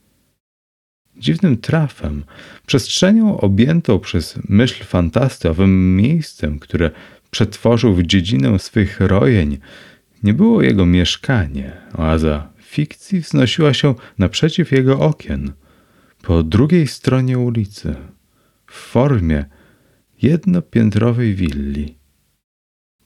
Dziwnym 1.17 1.57
trafem, 1.57 2.23
przestrzenią 2.67 3.39
objętą 3.39 3.99
przez 3.99 4.39
myśl 4.49 4.83
fantasty, 4.83 5.49
owym 5.49 5.95
miejscem, 5.95 6.59
które 6.59 6.91
przetworzył 7.31 7.95
w 7.95 8.03
dziedzinę 8.03 8.59
swych 8.59 8.99
rojeń, 8.99 9.57
nie 10.23 10.33
było 10.33 10.61
jego 10.61 10.85
mieszkanie. 10.85 11.71
Oaza 11.97 12.49
fikcji 12.61 13.19
wznosiła 13.19 13.73
się 13.73 13.95
naprzeciw 14.17 14.71
jego 14.71 14.99
okien, 14.99 15.51
po 16.21 16.43
drugiej 16.43 16.87
stronie 16.87 17.39
ulicy, 17.39 17.95
w 18.67 18.73
formie 18.73 19.45
jednopiętrowej 20.21 21.35
willi. 21.35 21.98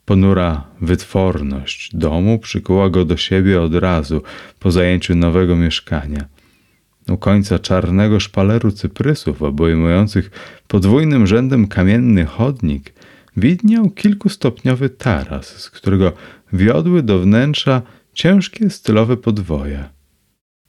Ponura 0.05 0.67
wytworność 0.81 1.89
domu 1.95 2.39
przykuła 2.39 2.89
go 2.89 3.05
do 3.05 3.17
siebie 3.17 3.61
od 3.61 3.75
razu 3.75 4.21
po 4.59 4.71
zajęciu 4.71 5.15
nowego 5.15 5.55
mieszkania. 5.55 6.25
U 7.09 7.17
końca 7.17 7.59
czarnego 7.59 8.19
szpaleru 8.19 8.71
cyprysów 8.71 9.41
obejmujących 9.41 10.31
podwójnym 10.67 11.27
rzędem 11.27 11.67
kamienny 11.67 12.25
chodnik 12.25 12.93
widniał 13.37 13.89
kilkustopniowy 13.89 14.89
taras, 14.89 15.47
z 15.47 15.69
którego 15.69 16.13
wiodły 16.53 17.03
do 17.03 17.19
wnętrza 17.19 17.81
ciężkie 18.13 18.69
stylowe 18.69 19.17
podwoje. 19.17 19.83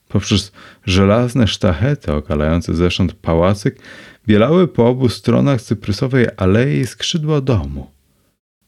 Poprzez 0.09 0.53
żelazne 0.87 1.47
sztachety 1.47 2.13
okalające 2.13 2.75
zewsząd 2.75 3.13
pałacyk 3.13 3.79
bielały 4.27 4.69
po 4.69 4.89
obu 4.89 5.09
stronach 5.09 5.63
cyprysowej 5.63 6.27
alei 6.37 6.87
skrzydła 6.87 7.41
domu. 7.41 7.94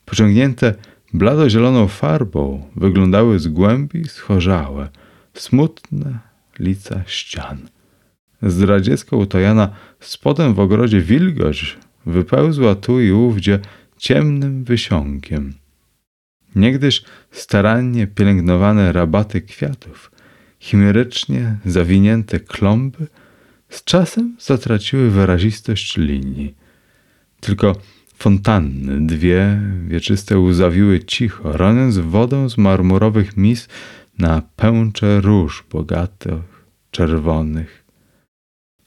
Pociągnięte 0.06 0.75
bladozieloną 1.14 1.88
farbą 1.88 2.70
wyglądały 2.76 3.38
z 3.38 3.48
głębi 3.48 4.04
schorzałe, 4.08 4.88
smutne 5.34 6.18
lica 6.58 7.02
ścian. 7.06 7.68
Zdradziecko 8.42 9.16
utojana 9.16 9.70
spodem 10.00 10.54
w 10.54 10.60
ogrodzie 10.60 11.00
wilgoć 11.00 11.78
wypełzła 12.06 12.75
tu 12.75 13.00
i 13.00 13.10
ówdzie 13.10 13.58
ciemnym 13.98 14.64
wysiąkiem. 14.64 15.54
Niegdyś 16.54 17.02
starannie 17.30 18.06
pielęgnowane 18.06 18.92
rabaty 18.92 19.40
kwiatów, 19.40 20.10
chimerycznie 20.60 21.56
zawinięte 21.64 22.40
klomby, 22.40 23.06
z 23.68 23.84
czasem 23.84 24.36
zatraciły 24.40 25.10
wyrazistość 25.10 25.96
linii. 25.96 26.54
Tylko 27.40 27.76
fontanny, 28.18 29.06
dwie 29.06 29.61
wieczyste 29.87 30.38
łzawiły 30.38 31.04
cicho, 31.04 31.52
roniąc 31.52 31.99
wodą 31.99 32.49
z 32.49 32.58
marmurowych 32.58 33.37
mis 33.37 33.68
na 34.18 34.42
pęcze 34.56 35.20
róż 35.20 35.64
bogatych, 35.70 36.66
czerwonych. 36.90 37.85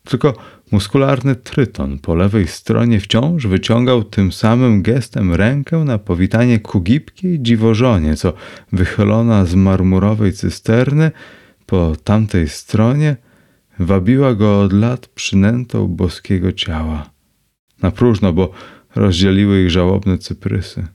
Tylko 0.03 0.33
muskularny 0.71 1.35
tryton 1.35 1.99
po 1.99 2.15
lewej 2.15 2.47
stronie 2.47 2.99
wciąż 2.99 3.47
wyciągał 3.47 4.03
tym 4.03 4.31
samym 4.31 4.81
gestem 4.81 5.33
rękę 5.33 5.77
na 5.77 5.97
powitanie 5.97 6.59
ku 6.59 6.81
gibkiej 6.81 7.41
dziwożonie, 7.41 8.15
co 8.15 8.33
wychylona 8.71 9.45
z 9.45 9.55
marmurowej 9.55 10.33
cysterny 10.33 11.11
po 11.65 11.95
tamtej 12.03 12.49
stronie 12.49 13.15
wabiła 13.79 14.33
go 14.33 14.61
od 14.61 14.73
lat 14.73 15.07
przynętą 15.07 15.87
boskiego 15.87 16.51
ciała. 16.51 17.09
Na 17.81 17.91
próżno, 17.91 18.33
bo 18.33 18.51
rozdzieliły 18.95 19.63
ich 19.63 19.69
żałobne 19.69 20.17
cyprysy. 20.17 20.87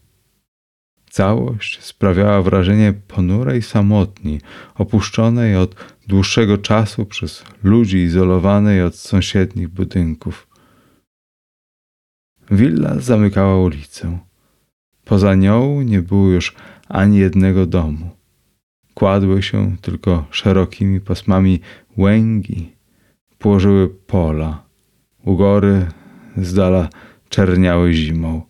Całość 1.10 1.82
sprawiała 1.82 2.42
wrażenie 2.42 2.92
ponurej 3.08 3.62
samotni, 3.62 4.40
opuszczonej 4.74 5.56
od 5.56 5.74
dłuższego 6.08 6.58
czasu 6.58 7.06
przez 7.06 7.44
ludzi 7.62 7.98
izolowanej 7.98 8.82
od 8.82 8.96
sąsiednich 8.96 9.68
budynków. 9.68 10.46
Willa 12.50 13.00
zamykała 13.00 13.56
ulicę. 13.60 14.18
Poza 15.04 15.34
nią 15.34 15.82
nie 15.82 16.02
było 16.02 16.28
już 16.28 16.54
ani 16.88 17.18
jednego 17.18 17.66
domu. 17.66 18.10
Kładły 18.94 19.42
się 19.42 19.76
tylko 19.80 20.26
szerokimi 20.30 21.00
pasmami 21.00 21.60
łęgi, 21.98 22.72
położyły 23.38 23.88
pola. 23.88 24.64
Ugory 25.24 25.86
z 26.36 26.54
dala 26.54 26.88
czerniały 27.34 27.92
zimą 27.92 28.42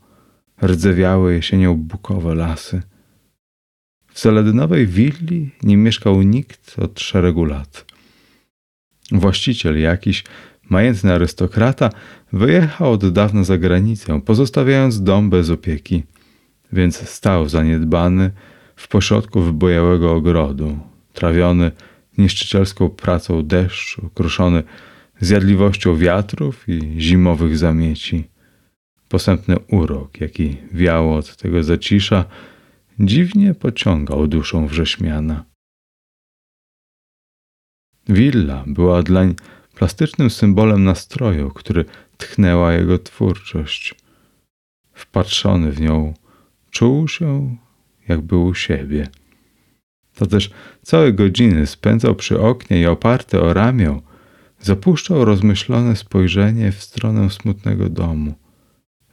rdzewiały 0.63 1.35
jesienią 1.35 1.75
bukowe 1.75 2.35
lasy. 2.35 2.83
W 4.13 4.19
Seledynowej 4.21 4.87
willi 4.87 5.51
nie 5.63 5.77
mieszkał 5.77 6.23
nikt 6.23 6.79
od 6.79 7.01
szeregu 7.01 7.45
lat. 7.45 7.85
Właściciel 9.13 9.81
jakiś, 9.81 10.25
majętny 10.71 11.13
arystokrata, 11.13 11.91
wyjechał 12.33 12.93
od 12.93 13.13
dawna 13.13 13.45
za 13.45 13.59
granicę, 13.59 14.21
pozostawiając 14.21 15.03
dom 15.03 15.31
bez 15.31 15.51
opieki, 15.51 16.03
więc 16.73 17.09
stał 17.09 17.49
zaniedbany 17.49 18.31
w 18.77 18.89
pośrodku 18.89 19.41
wybojałego 19.41 20.13
ogrodu, 20.13 20.79
trawiony 21.13 21.73
niszczycielską 22.19 22.89
pracą 22.89 23.43
deszczu, 23.43 24.11
kruszony 24.15 24.63
zjadliwością 25.21 25.97
wiatrów 25.97 26.65
i 26.69 27.01
zimowych 27.01 27.59
zamieci. 27.59 28.34
Posępny 29.15 29.59
urok, 29.59 30.21
jaki 30.21 30.57
wiało 30.73 31.17
od 31.17 31.37
tego 31.37 31.63
zacisza, 31.63 32.25
dziwnie 32.99 33.55
pociągał 33.55 34.27
duszą 34.27 34.67
wrześmiana. 34.67 35.45
Willa 38.09 38.65
była 38.67 39.03
dlań 39.03 39.35
plastycznym 39.75 40.31
symbolem 40.31 40.85
nastroju, 40.85 41.51
który 41.51 41.85
tchnęła 42.17 42.73
jego 42.73 42.99
twórczość. 42.99 43.95
Wpatrzony 44.93 45.73
w 45.73 45.81
nią, 45.81 46.15
czuł 46.71 47.09
się, 47.09 47.57
jakby 48.09 48.37
u 48.37 48.55
siebie. 48.55 49.09
To 50.15 50.27
też 50.27 50.51
całe 50.83 51.13
godziny 51.13 51.67
spędzał 51.67 52.15
przy 52.15 52.41
oknie 52.41 52.81
i 52.81 52.87
oparty 52.87 53.41
o 53.41 53.55
ramię, 53.55 54.01
zapuszczał 54.61 55.25
rozmyślone 55.25 55.97
spojrzenie 55.97 56.73
w 56.73 56.83
stronę 56.83 57.31
smutnego 57.31 57.89
domu 57.89 58.44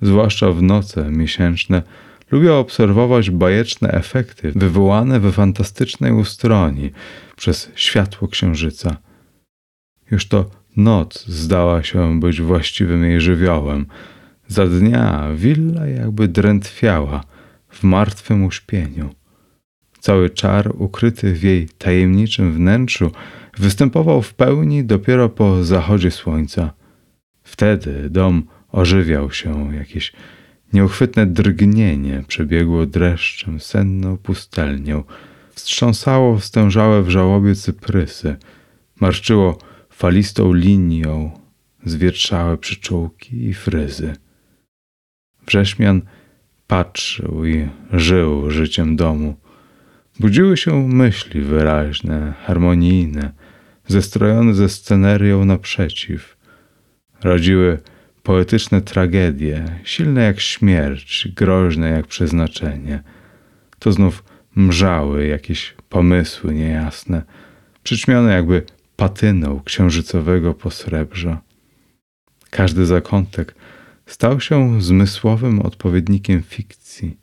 zwłaszcza 0.01 0.51
w 0.51 0.61
noce 0.61 1.11
miesięczne, 1.11 1.83
lubię 2.31 2.53
obserwować 2.53 3.29
bajeczne 3.29 3.91
efekty 3.91 4.51
wywołane 4.55 5.19
we 5.19 5.31
fantastycznej 5.31 6.11
ustroni 6.11 6.91
przez 7.35 7.71
światło 7.75 8.27
księżyca. 8.27 8.97
Już 10.11 10.27
to 10.27 10.49
noc 10.77 11.25
zdała 11.27 11.83
się 11.83 12.19
być 12.19 12.41
właściwym 12.41 13.03
jej 13.03 13.21
żywiołem. 13.21 13.85
Za 14.47 14.67
dnia 14.67 15.27
willa 15.35 15.87
jakby 15.87 16.27
drętwiała 16.27 17.23
w 17.69 17.83
martwym 17.83 18.45
uśpieniu. 18.45 19.09
Cały 19.99 20.29
czar 20.29 20.71
ukryty 20.77 21.33
w 21.33 21.43
jej 21.43 21.69
tajemniczym 21.69 22.53
wnętrzu 22.53 23.11
występował 23.57 24.21
w 24.21 24.33
pełni 24.33 24.83
dopiero 24.83 25.29
po 25.29 25.63
zachodzie 25.63 26.11
słońca. 26.11 26.73
Wtedy 27.43 28.09
dom 28.09 28.43
Ożywiał 28.71 29.31
się 29.31 29.75
jakieś 29.75 30.13
nieuchwytne 30.73 31.25
drgnienie, 31.25 32.23
przebiegło 32.27 32.85
dreszczem 32.85 33.59
senną 33.59 34.17
pustelnią, 34.17 35.03
wstrząsało 35.51 36.39
stężałe 36.39 37.03
w 37.03 37.09
żałobie 37.09 37.55
cyprysy, 37.55 38.35
marszczyło 38.99 39.57
falistą 39.89 40.53
linią 40.53 41.31
zwietrzałe 41.85 42.57
przyczółki 42.57 43.45
i 43.45 43.53
fryzy. 43.53 44.15
Wrześmian 45.47 46.01
patrzył 46.67 47.45
i 47.45 47.69
żył 47.93 48.51
życiem 48.51 48.95
domu. 48.95 49.35
Budziły 50.19 50.57
się 50.57 50.87
myśli 50.87 51.41
wyraźne, 51.41 52.33
harmonijne, 52.45 53.31
zestrojone 53.87 54.53
ze 54.53 54.69
scenerią 54.69 55.45
naprzeciw. 55.45 56.37
Rodziły 57.23 57.79
poetyczne 58.23 58.81
tragedie, 58.81 59.79
silne 59.83 60.23
jak 60.23 60.39
śmierć, 60.39 61.27
groźne 61.35 61.89
jak 61.89 62.07
przeznaczenie. 62.07 63.03
To 63.79 63.91
znów 63.91 64.23
mrzały 64.55 65.27
jakieś 65.27 65.75
pomysły 65.89 66.53
niejasne, 66.53 67.21
przyćmione 67.83 68.33
jakby 68.33 68.63
patyną 68.95 69.61
księżycowego 69.65 70.53
posrebrza. 70.53 71.41
Każdy 72.49 72.85
zakątek 72.85 73.55
stał 74.05 74.39
się 74.39 74.81
zmysłowym 74.81 75.59
odpowiednikiem 75.59 76.43
fikcji, 76.43 77.17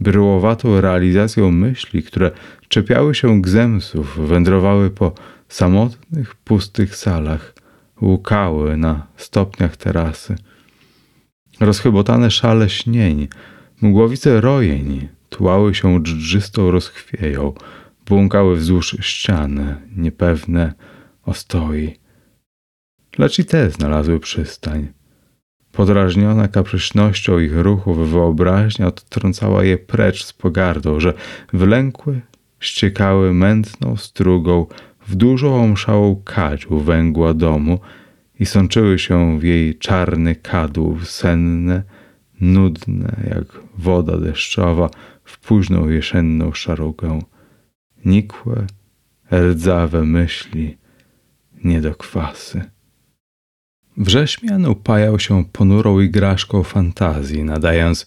bryłowatą 0.00 0.80
realizacją 0.80 1.50
myśli, 1.50 2.02
które 2.02 2.30
czepiały 2.68 3.14
się 3.14 3.42
gzemsów, 3.42 4.28
wędrowały 4.28 4.90
po 4.90 5.14
samotnych, 5.48 6.34
pustych 6.34 6.96
salach, 6.96 7.53
łukały 8.02 8.76
na 8.76 9.06
stopniach 9.16 9.76
terasy. 9.76 10.36
Rozchybotane 11.60 12.30
szale 12.30 12.70
śnień, 12.70 13.28
mgłowice 13.82 14.40
rojeń 14.40 15.08
tułały 15.28 15.74
się 15.74 16.02
dżdżystą 16.02 16.70
rozchwieją, 16.70 17.52
błąkały 18.06 18.56
wzdłuż 18.56 18.96
ścian, 19.00 19.76
niepewne 19.96 20.74
ostoi. 21.22 21.96
Lecz 23.18 23.38
i 23.38 23.44
te 23.44 23.70
znalazły 23.70 24.20
przystań. 24.20 24.88
Podrażniona 25.72 26.48
kapryśnością 26.48 27.38
ich 27.38 27.56
ruchów 27.56 28.10
wyobraźnia 28.10 28.86
odtrącała 28.86 29.64
je 29.64 29.78
precz 29.78 30.24
z 30.24 30.32
pogardą, 30.32 31.00
że 31.00 31.14
wylękłe 31.52 32.20
ściekały 32.60 33.34
mętną 33.34 33.96
strugą 33.96 34.66
w 35.06 35.14
dużą 35.14 35.62
omszałą 35.62 36.22
kadziu 36.24 36.80
węgła 36.80 37.34
domu 37.34 37.78
i 38.40 38.46
sączyły 38.46 38.98
się 38.98 39.38
w 39.38 39.42
jej 39.42 39.78
czarny 39.78 40.34
kadłub 40.34 41.06
senne, 41.06 41.82
nudne 42.40 43.16
jak 43.30 43.44
woda 43.78 44.18
deszczowa 44.18 44.90
w 45.24 45.38
późną 45.38 45.88
jesienną 45.88 46.52
szarugę. 46.52 47.18
Nikłe, 48.04 48.66
rdzawe 49.32 50.04
myśli, 50.04 50.76
nie 51.64 51.80
do 51.80 51.94
kwasy. 51.94 52.64
Wrześmian 53.96 54.66
upajał 54.66 55.18
się 55.18 55.44
ponurą 55.52 56.00
igraszką 56.00 56.62
fantazji, 56.62 57.44
nadając 57.44 58.06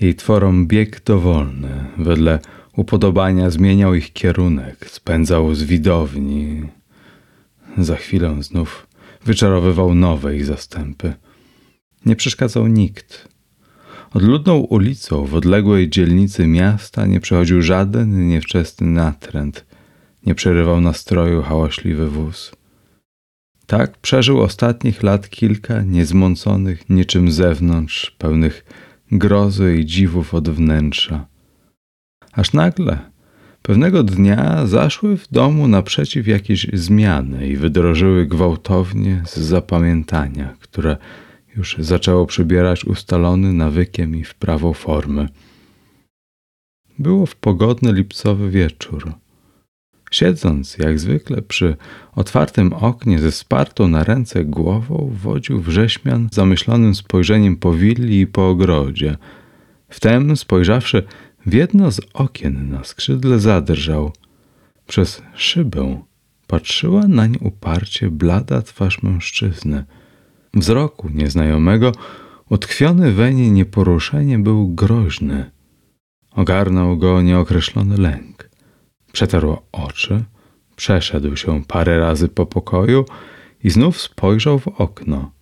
jej 0.00 0.14
tworom 0.14 0.66
bieg 0.66 1.04
dowolny. 1.04 1.84
Wedle 1.98 2.38
upodobania 2.76 3.50
zmieniał 3.50 3.94
ich 3.94 4.12
kierunek, 4.12 4.90
spędzał 4.90 5.54
z 5.54 5.62
widowni. 5.62 6.62
Za 7.78 7.96
chwilę 7.96 8.42
znów 8.42 8.86
wyczarowywał 9.24 9.94
nowe 9.94 10.36
ich 10.36 10.44
zastępy. 10.44 11.14
Nie 12.06 12.16
przeszkadzał 12.16 12.66
nikt. 12.66 13.28
Odludną 14.14 14.58
ulicą 14.58 15.24
w 15.24 15.34
odległej 15.34 15.90
dzielnicy 15.90 16.46
miasta 16.46 17.06
nie 17.06 17.20
przechodził 17.20 17.62
żaden 17.62 18.28
niewczesny 18.28 18.86
natręt. 18.86 19.64
Nie 20.26 20.34
przerywał 20.34 20.80
nastroju 20.80 21.42
hałaśliwy 21.42 22.08
wóz. 22.08 22.52
Tak 23.66 23.98
przeżył 23.98 24.40
ostatnich 24.40 25.02
lat 25.02 25.28
kilka 25.28 25.82
niezmąconych 25.82 26.90
niczym 26.90 27.30
zewnątrz, 27.30 28.10
pełnych 28.10 28.64
grozy 29.12 29.76
i 29.76 29.86
dziwów 29.86 30.34
od 30.34 30.48
wnętrza. 30.48 31.31
Aż 32.32 32.52
nagle, 32.52 32.98
pewnego 33.62 34.02
dnia, 34.02 34.66
zaszły 34.66 35.16
w 35.16 35.28
domu 35.28 35.68
naprzeciw 35.68 36.26
jakieś 36.26 36.66
zmiany 36.72 37.48
i 37.48 37.56
wydrożyły 37.56 38.26
gwałtownie 38.26 39.22
z 39.26 39.36
zapamiętania, 39.36 40.56
które 40.60 40.96
już 41.56 41.76
zaczęło 41.78 42.26
przybierać 42.26 42.84
ustalony 42.84 43.52
nawykiem 43.52 44.16
i 44.16 44.24
wprawą 44.24 44.72
formy. 44.72 45.28
Było 46.98 47.26
w 47.26 47.36
pogodny 47.36 47.92
lipcowy 47.92 48.50
wieczór. 48.50 49.12
Siedząc, 50.10 50.78
jak 50.78 50.98
zwykle, 50.98 51.42
przy 51.42 51.76
otwartym 52.14 52.72
oknie 52.72 53.18
ze 53.18 53.32
spartą 53.32 53.88
na 53.88 54.04
ręce 54.04 54.44
głową, 54.44 55.12
wodził 55.22 55.60
wrześmian 55.60 56.28
zamyślonym 56.32 56.94
spojrzeniem 56.94 57.56
po 57.56 57.72
willi 57.72 58.20
i 58.20 58.26
po 58.26 58.48
ogrodzie. 58.48 59.16
Wtem, 59.88 60.36
spojrzawszy 60.36 61.02
w 61.46 61.52
jedno 61.52 61.90
z 61.90 62.00
okien 62.14 62.70
na 62.70 62.84
skrzydle, 62.84 63.38
zadrżał. 63.38 64.12
Przez 64.86 65.22
szybę 65.34 66.02
patrzyła 66.46 67.08
nań 67.08 67.36
uparcie 67.40 68.10
blada 68.10 68.62
twarz 68.62 69.02
mężczyzny. 69.02 69.84
Wzroku 70.54 71.08
nieznajomego, 71.08 71.92
utkwiony 72.48 73.12
weń 73.12 73.36
nieporuszenie, 73.36 74.38
był 74.38 74.68
groźny. 74.68 75.50
Ogarnął 76.30 76.96
go 76.96 77.22
nieokreślony 77.22 77.96
lęk. 77.96 78.50
Przetarł 79.12 79.56
oczy, 79.72 80.24
przeszedł 80.76 81.36
się 81.36 81.64
parę 81.64 81.98
razy 81.98 82.28
po 82.28 82.46
pokoju 82.46 83.04
i 83.64 83.70
znów 83.70 84.00
spojrzał 84.00 84.58
w 84.58 84.68
okno. 84.68 85.32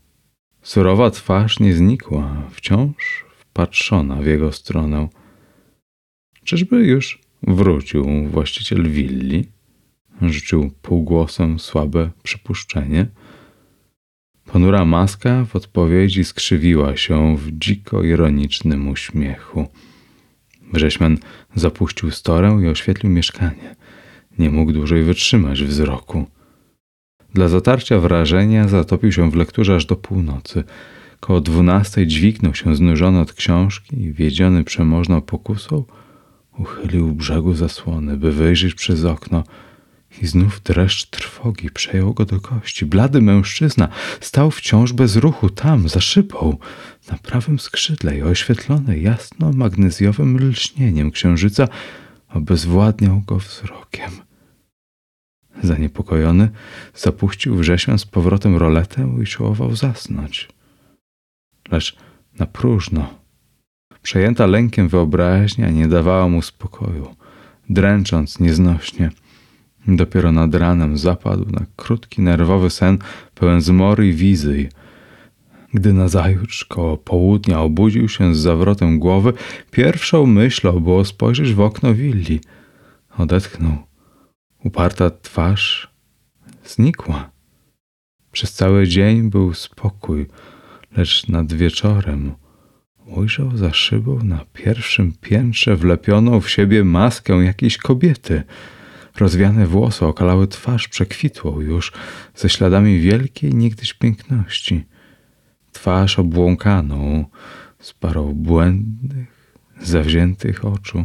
Surowa 0.63 1.11
twarz 1.11 1.61
nie 1.61 1.75
znikła, 1.75 2.43
wciąż 2.51 3.25
wpatrzona 3.39 4.17
w 4.17 4.27
jego 4.27 4.53
stronę. 4.53 5.09
Czyżby 6.51 6.77
już 6.87 7.19
wrócił 7.43 8.29
właściciel 8.29 8.91
willi? 8.91 9.45
Rzucił 10.23 10.71
półgłosem 10.83 11.59
słabe 11.59 12.11
przypuszczenie. 12.23 13.07
Ponura 14.45 14.85
maska 14.85 15.45
w 15.45 15.57
odpowiedzi 15.57 16.25
skrzywiła 16.25 16.97
się 16.97 17.37
w 17.37 17.59
dziko 17.59 18.03
ironicznym 18.03 18.89
uśmiechu. 18.89 19.69
Wrześman 20.73 21.19
zapuścił 21.55 22.11
storę 22.11 22.61
i 22.63 22.69
oświetlił 22.69 23.13
mieszkanie. 23.13 23.77
Nie 24.39 24.51
mógł 24.51 24.73
dłużej 24.73 25.03
wytrzymać 25.03 25.65
wzroku. 25.65 26.27
Dla 27.35 27.49
zatarcia 27.49 27.99
wrażenia 27.99 28.69
zatopił 28.69 29.13
się 29.13 29.31
w 29.31 29.35
lekturze 29.35 29.75
aż 29.75 29.87
do 29.87 29.97
północy. 29.97 30.65
Koło 31.21 31.41
dwunastej 31.41 32.07
dźwignął 32.07 32.55
się 32.55 32.77
znużony 32.77 33.21
od 33.21 33.33
książki 33.33 34.03
i 34.03 34.13
wiedziony 34.13 34.65
przemożną 34.65 35.21
pokusą 35.21 35.85
uchylił 36.59 37.15
brzegu 37.15 37.55
zasłony, 37.55 38.17
by 38.17 38.33
wyjrzeć 38.33 38.75
przez 38.75 39.05
okno– 39.05 39.45
i 40.23 40.27
znów 40.27 40.61
dreszcz 40.63 41.07
trwogi 41.07 41.71
przejął 41.71 42.15
go 42.15 42.25
do 42.25 42.41
kości. 42.41 42.87
Blady 42.87 43.21
mężczyzna 43.21 43.89
stał 44.21 44.51
wciąż 44.51 44.93
bez 44.93 45.17
ruchu 45.17 45.51
tam, 45.51 45.89
za 45.89 46.01
szybą, 46.01 46.57
na 47.11 47.19
prawym 47.19 47.59
skrzydle 47.59 48.19
i 48.19 48.23
oświetlony 48.23 48.99
jasno 48.99 49.53
magnezjowym 49.53 50.49
lśnieniem 50.49 51.11
księżyca 51.11 51.69
obezwładniał 52.29 53.21
go 53.21 53.39
wzrokiem. 53.39 54.11
Zaniepokojony 55.63 56.49
zapuścił 56.95 57.57
wrześnią 57.57 57.99
z 57.99 58.05
powrotem 58.07 58.57
roletę 58.57 59.17
i 59.23 59.27
siłował 59.27 59.77
zasnąć. 59.77 60.49
Lecz 61.71 61.97
na 62.39 62.47
próżno. 62.47 63.20
Przejęta 64.03 64.47
lękiem 64.47 64.89
wyobraźnia 64.89 65.71
nie 65.71 65.89
dawała 65.89 66.29
mu 66.29 66.43
spokoju, 66.43 67.15
dręcząc 67.69 68.41
nieznośnie– 68.41 69.11
Dopiero 69.87 70.33
nad 70.33 70.55
ranem 70.55 70.99
zapadł 70.99 71.51
na 71.51 71.67
krótki, 71.77 72.23
nerwowy 72.23 72.71
sen 72.71 72.99
pełen 73.35 73.61
zmory 73.61 74.09
i 74.09 74.13
wizji. 74.13 74.69
Gdy 75.75 75.93
nazajutrz 75.93 76.65
koło 76.65 76.97
południa 76.97 77.61
obudził 77.61 78.09
się 78.09 78.35
z 78.35 78.39
zawrotem 78.39 78.99
głowy, 78.99 79.33
pierwszą 79.71 80.27
myślą 80.27 80.81
było 80.81 81.05
spojrzeć 81.05 81.55
w 81.55 81.61
okno 81.61 81.95
willi. 81.95 82.41
Odetchnął. 83.19 83.77
Uparta 84.65 85.11
twarz 85.11 85.91
znikła. 86.65 87.31
Przez 88.33 88.53
cały 88.53 88.89
dzień 88.89 89.31
był 89.31 89.55
spokój, 89.55 90.27
lecz 90.97 91.29
nad 91.29 91.53
wieczorem 91.53 92.33
ujrzał 93.17 93.57
za 93.57 93.73
szybą 93.73 94.19
na 94.23 94.45
pierwszym 94.53 95.13
piętrze 95.21 95.77
wlepioną 95.77 96.41
w 96.41 96.51
siebie 96.51 96.85
maskę 96.85 97.35
jakiejś 97.35 97.77
kobiety– 97.77 98.43
Rozwiane 99.21 99.67
włosy 99.67 100.07
okalały 100.07 100.47
twarz 100.49 100.89
przekwitłą 100.89 101.61
już 101.61 101.93
ze 102.35 102.49
śladami 102.49 103.01
wielkiej 103.01 103.55
niegdyś 103.55 103.95
piękności. 103.95 104.85
Twarz 105.73 106.19
obłąkaną, 106.19 107.25
z 107.79 107.93
parą 107.93 108.33
błędnych, 108.35 109.57
zawziętych 109.81 110.65
oczu. 110.65 111.05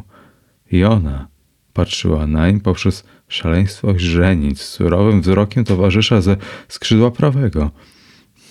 I 0.71 0.83
ona 0.83 1.27
patrzyła 1.73 2.27
nań 2.27 2.59
poprzez 2.59 3.03
szaleństwo 3.27 3.99
źrenic, 3.99 4.61
surowym 4.61 5.21
wzrokiem 5.21 5.63
towarzysza 5.63 6.21
ze 6.21 6.37
skrzydła 6.67 7.11
prawego. 7.11 7.71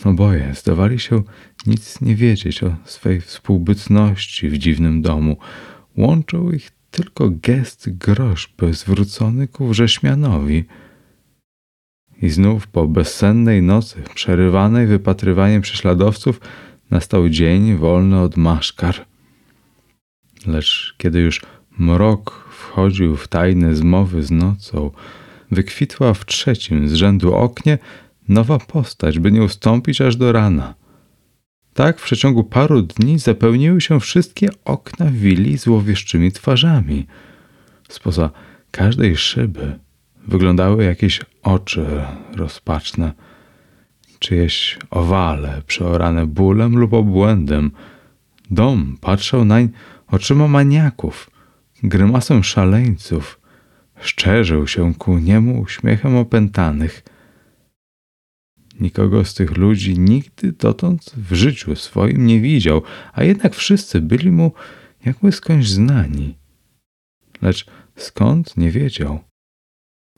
Oboje 0.04 0.54
zdawali 0.54 0.98
się 0.98 1.22
nic 1.66 2.00
nie 2.00 2.14
wiedzieć 2.14 2.62
o 2.62 2.76
swej 2.84 3.20
współbytności 3.20 4.48
w 4.48 4.58
dziwnym 4.58 5.02
domu. 5.02 5.36
Łączył 5.96 6.52
ich 6.52 6.70
tylko 6.90 7.30
gest 7.30 7.98
groźby 7.98 8.72
zwrócony 8.72 9.48
ku 9.48 9.68
wrześmianowi. 9.68 10.64
I 12.22 12.30
znów 12.30 12.66
po 12.66 12.86
bezsennej 12.86 13.62
nocy, 13.62 14.02
przerywanej 14.14 14.86
wypatrywaniem 14.86 15.62
prześladowców, 15.62 16.40
nastał 16.90 17.28
dzień 17.28 17.76
wolny 17.76 18.20
od 18.20 18.36
maszkar. 18.36 18.94
Lecz 20.46 20.94
kiedy 20.98 21.20
już 21.20 21.40
mrok 21.78 22.48
wchodził 22.50 23.16
w 23.16 23.28
tajne 23.28 23.74
zmowy 23.74 24.22
z 24.22 24.30
nocą, 24.30 24.90
wykwitła 25.50 26.14
w 26.14 26.26
trzecim 26.26 26.88
z 26.88 26.92
rzędu 26.92 27.34
oknie 27.34 27.78
nowa 28.28 28.58
postać, 28.58 29.18
by 29.18 29.32
nie 29.32 29.42
ustąpić 29.42 30.00
aż 30.00 30.16
do 30.16 30.32
rana– 30.32 30.74
tak 31.74 32.00
w 32.00 32.04
przeciągu 32.04 32.44
paru 32.44 32.82
dni 32.82 33.18
zapełniły 33.18 33.80
się 33.80 34.00
wszystkie 34.00 34.48
okna 34.64 35.06
willi 35.10 35.58
złowieszczymi 35.58 36.32
twarzami. 36.32 37.06
Spoza 37.88 38.30
każdej 38.70 39.16
szyby 39.16 39.78
wyglądały 40.26 40.84
jakieś 40.84 41.20
oczy 41.42 41.86
rozpaczne, 42.36 43.12
czyjeś 44.18 44.78
owale 44.90 45.62
przeorane 45.66 46.26
bólem 46.26 46.78
lub 46.78 46.92
obłędem. 46.92 47.70
Dom 48.50 48.96
patrzał 49.00 49.44
nań 49.44 49.68
oczyma 50.06 50.48
maniaków, 50.48 51.30
grymasem 51.82 52.44
szaleńców, 52.44 53.40
szczerzył 54.00 54.66
się 54.66 54.94
ku 54.94 55.18
niemu 55.18 55.60
uśmiechem 55.60 56.16
opętanych– 56.16 57.02
Nikogo 58.80 59.24
z 59.24 59.34
tych 59.34 59.56
ludzi 59.56 59.98
nigdy 59.98 60.52
dotąd 60.52 61.12
w 61.16 61.34
życiu 61.34 61.76
swoim 61.76 62.26
nie 62.26 62.40
widział, 62.40 62.82
a 63.12 63.24
jednak 63.24 63.54
wszyscy 63.54 64.00
byli 64.00 64.30
mu 64.30 64.52
jakby 65.06 65.32
skądś 65.32 65.66
znani. 65.66 66.34
Lecz 67.42 67.66
skąd 67.96 68.56
nie 68.56 68.70
wiedział. 68.70 69.20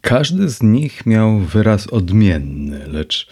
Każdy 0.01 0.49
z 0.49 0.63
nich 0.63 1.07
miał 1.07 1.39
wyraz 1.39 1.87
odmienny, 1.87 2.87
lecz 2.89 3.29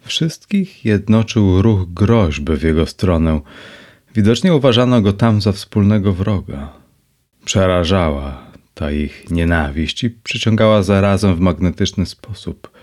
wszystkich 0.00 0.84
jednoczył 0.84 1.62
ruch 1.62 1.92
groźby 1.92 2.56
w 2.56 2.62
jego 2.62 2.86
stronę. 2.86 3.40
Widocznie 4.14 4.54
uważano 4.54 5.02
go 5.02 5.12
tam 5.12 5.40
za 5.40 5.52
wspólnego 5.52 6.12
wroga. 6.12 6.72
Przerażała 7.44 8.48
ta 8.74 8.90
ich 8.90 9.30
nienawiść 9.30 10.04
i 10.04 10.10
przyciągała 10.10 10.82
zarazem 10.82 11.36
w 11.36 11.40
magnetyczny 11.40 12.06
sposób. 12.06 12.77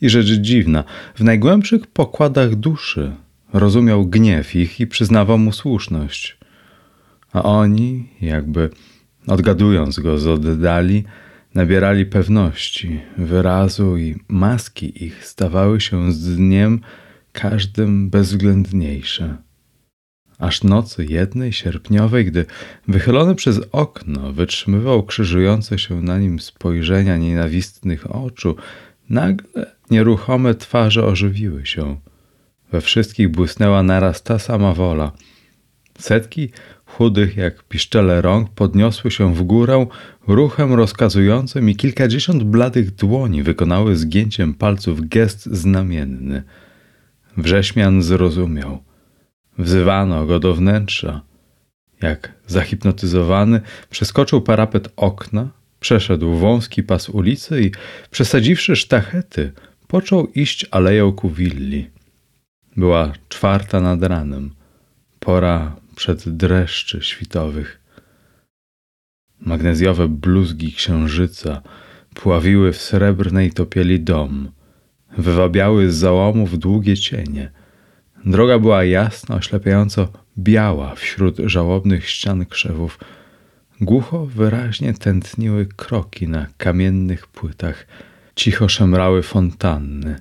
I 0.00 0.08
rzecz 0.08 0.26
dziwna, 0.26 0.84
w 1.14 1.24
najgłębszych 1.24 1.86
pokładach 1.86 2.54
duszy 2.54 3.12
rozumiał 3.52 4.06
gniew 4.06 4.56
ich 4.56 4.80
i 4.80 4.86
przyznawał 4.86 5.38
mu 5.38 5.52
słuszność. 5.52 6.38
A 7.32 7.42
oni, 7.42 8.08
jakby 8.20 8.70
odgadując 9.26 10.00
go 10.00 10.18
z 10.18 10.26
oddali, 10.26 11.04
nabierali 11.54 12.06
pewności, 12.06 13.00
wyrazu 13.18 13.96
i 13.96 14.16
maski 14.28 15.04
ich 15.04 15.26
stawały 15.26 15.80
się 15.80 16.12
z 16.12 16.36
dniem 16.36 16.80
każdym 17.32 18.10
bezwzględniejsze. 18.10 19.36
Aż 20.38 20.64
nocy 20.64 21.04
jednej 21.04 21.52
sierpniowej, 21.52 22.24
gdy 22.24 22.46
wychylony 22.88 23.34
przez 23.34 23.60
okno 23.72 24.32
wytrzymywał 24.32 25.02
krzyżujące 25.02 25.78
się 25.78 26.02
na 26.02 26.18
nim 26.18 26.40
spojrzenia 26.40 27.16
nienawistnych 27.16 28.16
oczu, 28.16 28.56
nagle 29.10 29.75
nieruchome 29.90 30.54
twarze 30.54 31.04
ożywiły 31.04 31.66
się. 31.66 31.96
We 32.72 32.80
wszystkich 32.80 33.28
błysnęła 33.28 33.82
naraz 33.82 34.22
ta 34.22 34.38
sama 34.38 34.74
wola. 34.74 35.12
Setki 35.98 36.50
chudych 36.84 37.36
jak 37.36 37.62
piszczele 37.62 38.20
rąk 38.20 38.50
podniosły 38.50 39.10
się 39.10 39.34
w 39.34 39.42
górę 39.42 39.86
ruchem 40.28 40.74
rozkazującym 40.74 41.70
i 41.70 41.76
kilkadziesiąt 41.76 42.42
bladych 42.42 42.94
dłoni 42.94 43.42
wykonały 43.42 43.96
zgięciem 43.96 44.54
palców 44.54 45.08
gest 45.08 45.46
znamienny. 45.46 46.42
Wrześmian 47.36 48.02
zrozumiał. 48.02 48.82
Wzywano 49.58 50.26
go 50.26 50.38
do 50.38 50.54
wnętrza. 50.54 51.20
Jak 52.02 52.32
zahipnotyzowany, 52.46 53.60
przeskoczył 53.90 54.40
parapet 54.40 54.88
okna, 54.96 55.48
przeszedł 55.80 56.34
wąski 56.34 56.82
pas 56.82 57.08
ulicy 57.08 57.62
i, 57.62 57.70
przesadziwszy 58.10 58.76
sztachety, 58.76 59.52
począł 59.88 60.26
iść 60.26 60.66
aleją 60.70 61.12
ku 61.12 61.30
willi. 61.30 61.90
Była 62.76 63.12
czwarta 63.28 63.80
nad 63.80 64.02
ranem, 64.02 64.50
pora 65.20 65.76
przed 65.96 66.28
dreszczy 66.28 67.02
świtowych. 67.02 67.80
Magnezjowe 69.40 70.08
bluzgi 70.08 70.72
księżyca 70.72 71.62
pławiły 72.14 72.72
w 72.72 72.82
srebrnej 72.82 73.52
topieli 73.52 74.00
dom, 74.00 74.50
wywabiały 75.18 75.90
z 75.90 75.94
załomów 75.94 76.58
długie 76.58 76.96
cienie. 76.96 77.50
Droga 78.24 78.58
była 78.58 78.84
jasna, 78.84 79.34
oślepiająco 79.34 80.08
biała 80.38 80.94
wśród 80.94 81.36
żałobnych 81.38 82.08
ścian 82.08 82.46
krzewów. 82.46 82.98
Głucho 83.80 84.26
wyraźnie 84.26 84.94
tętniły 84.94 85.66
kroki 85.66 86.28
na 86.28 86.46
kamiennych 86.56 87.26
płytach, 87.26 87.86
cicho 88.36 88.68
szemrały 88.68 89.22
fontanny. 89.22 90.20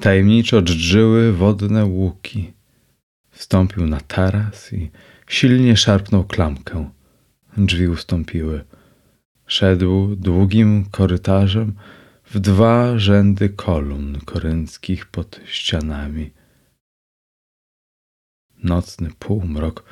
Tajemniczo 0.00 0.62
dżdżyły 0.62 1.32
wodne 1.32 1.84
łuki. 1.84 2.52
Wstąpił 3.30 3.86
na 3.86 4.00
taras 4.00 4.72
i 4.72 4.90
silnie 5.28 5.76
szarpnął 5.76 6.24
klamkę. 6.24 6.90
Drzwi 7.56 7.88
ustąpiły. 7.88 8.64
Szedł 9.46 10.16
długim 10.16 10.84
korytarzem 10.90 11.74
w 12.24 12.38
dwa 12.38 12.98
rzędy 12.98 13.48
kolumn 13.48 14.20
korynckich 14.20 15.06
pod 15.06 15.40
ścianami. 15.44 16.30
Nocny 18.62 19.10
półmrok 19.18 19.84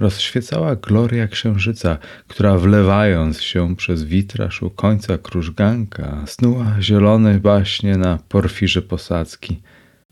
rozświecała 0.00 0.76
gloria 0.76 1.28
księżyca, 1.28 1.98
która 2.28 2.58
wlewając 2.58 3.40
się 3.40 3.76
przez 3.76 4.04
witraż 4.04 4.62
u 4.62 4.70
końca 4.70 5.18
krużganka 5.18 6.24
snuła 6.26 6.76
zielone 6.80 7.38
baśnie 7.38 7.96
na 7.96 8.18
porfirze 8.28 8.82
posadzki. 8.82 9.62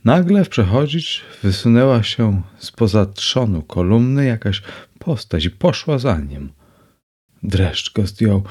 Nagle 0.05 0.45
w 0.45 0.49
przechodzić 0.49 1.23
wysunęła 1.43 2.03
się 2.03 2.43
spoza 2.59 3.07
trzonu 3.07 3.63
kolumny 3.63 4.25
jakaś 4.25 4.63
postać 4.99 5.45
i 5.45 5.51
poszła 5.51 5.99
za 5.99 6.19
nim. 6.19 6.53
Dreszcz 7.43 7.93
go 7.93 8.07
zdjął, 8.07 8.43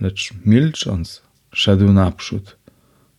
lecz 0.00 0.30
milcząc 0.44 1.22
szedł 1.52 1.92
naprzód. 1.92 2.56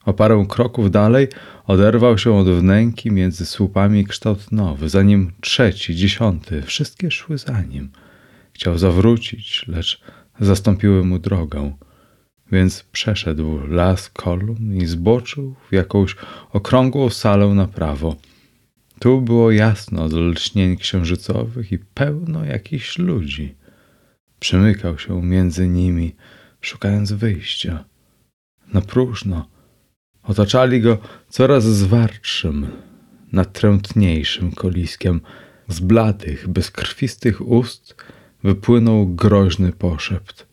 O 0.07 0.13
parę 0.13 0.45
kroków 0.49 0.91
dalej 0.91 1.27
oderwał 1.65 2.17
się 2.17 2.33
od 2.33 2.49
wnęki 2.49 3.11
między 3.11 3.45
słupami 3.45 4.05
kształt 4.05 4.51
nowy, 4.51 4.89
zanim 4.89 5.31
trzeci, 5.41 5.95
dziesiąty, 5.95 6.61
wszystkie 6.61 7.11
szły 7.11 7.37
za 7.37 7.61
nim. 7.61 7.91
Chciał 8.53 8.77
zawrócić, 8.77 9.65
lecz 9.67 10.01
zastąpiły 10.39 11.03
mu 11.03 11.19
drogę. 11.19 11.73
Więc 12.51 12.83
przeszedł 12.91 13.59
las 13.67 14.09
kolumn 14.09 14.75
i 14.75 14.85
zboczył 14.85 15.55
w 15.69 15.73
jakąś 15.73 16.15
okrągłą 16.51 17.09
salę 17.09 17.47
na 17.47 17.67
prawo. 17.67 18.15
Tu 18.99 19.21
było 19.21 19.51
jasno 19.51 20.03
od 20.03 20.13
lśnień 20.13 20.77
księżycowych 20.77 21.71
i 21.71 21.77
pełno 21.77 22.45
jakichś 22.45 22.97
ludzi. 22.97 23.55
Przymykał 24.39 24.99
się 24.99 25.23
między 25.23 25.67
nimi, 25.67 26.15
szukając 26.61 27.11
wyjścia. 27.11 27.85
Na 28.73 28.81
próżno. 28.81 29.56
Otaczali 30.27 30.81
go 30.81 30.97
coraz 31.29 31.63
zwartszym, 31.63 32.67
natrętniejszym 33.31 34.51
koliskiem. 34.51 35.21
Z 35.67 35.79
bladych, 35.79 36.47
bezkrwistych 36.47 37.47
ust 37.47 37.95
wypłynął 38.43 39.07
groźny 39.07 39.71
poszept. 39.71 40.47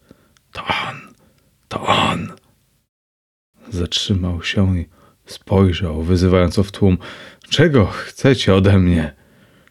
To 0.52 0.62
on! 0.64 1.14
To 1.68 1.86
on! 1.86 2.32
Zatrzymał 3.70 4.42
się 4.42 4.78
i 4.78 4.86
spojrzał, 5.26 6.02
wyzywająco 6.02 6.62
w 6.62 6.72
tłum. 6.72 6.98
Czego 7.48 7.86
chcecie 7.86 8.54
ode 8.54 8.78
mnie? 8.78 9.14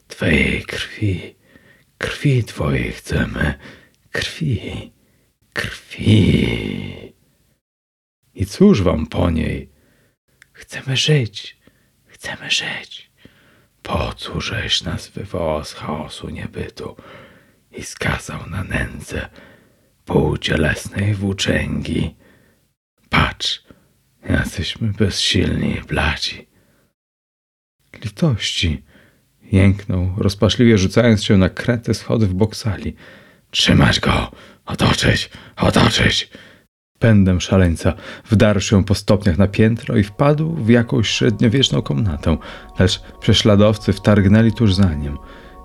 Twojej 0.08 0.64
krwi, 0.64 1.36
krwi 1.98 2.44
twojej 2.44 2.92
chcemy, 2.92 3.54
krwi, 4.12 4.92
krwi. 5.54 7.14
I 8.36 8.46
cóż 8.46 8.82
wam 8.82 9.08
po 9.08 9.30
niej? 9.30 9.73
Chcemy 10.54 10.98
żyć, 10.98 11.58
chcemy 12.06 12.52
żyć. 12.52 13.12
Po 13.82 14.14
cóżeś 14.14 14.84
nas 14.84 15.08
wywołał 15.08 15.66
z 15.66 15.74
chaosu 15.74 16.30
niebytu 16.30 16.96
i 17.72 17.84
skazał 17.84 18.50
na 18.50 18.64
nędzę 18.64 19.30
półcielesnej 20.06 21.14
włóczęgi. 21.14 22.16
Patrz, 23.10 23.64
jacyśmy 24.30 24.88
bezsilni 24.88 25.78
i 25.78 25.82
blaci. 25.82 26.48
Litości, 28.04 28.84
jęknął, 29.42 30.14
rozpaczliwie 30.18 30.78
rzucając 30.78 31.24
się 31.24 31.38
na 31.38 31.50
kręte 31.50 31.94
schody 31.94 32.28
w 32.28 32.34
boksali. 32.34 32.96
Trzymać 33.52 34.00
go! 34.00 34.32
Otoczyć! 34.66 35.30
Otoczyć! 35.56 36.30
Pędem 37.04 37.42
szaleńca 37.42 37.94
wdarł 38.30 38.60
się 38.60 38.84
po 38.84 38.96
stopniach 38.96 39.38
na 39.38 39.48
piętro 39.48 39.98
i 39.98 40.04
wpadł 40.04 40.56
w 40.56 40.70
jakąś 40.70 41.10
średniowieczną 41.10 41.82
komnatę, 41.82 42.38
lecz 42.80 43.02
prześladowcy 43.20 43.94
wtargnęli 43.94 44.52
tuż 44.52 44.74
za 44.74 44.94
nim. 44.94 45.18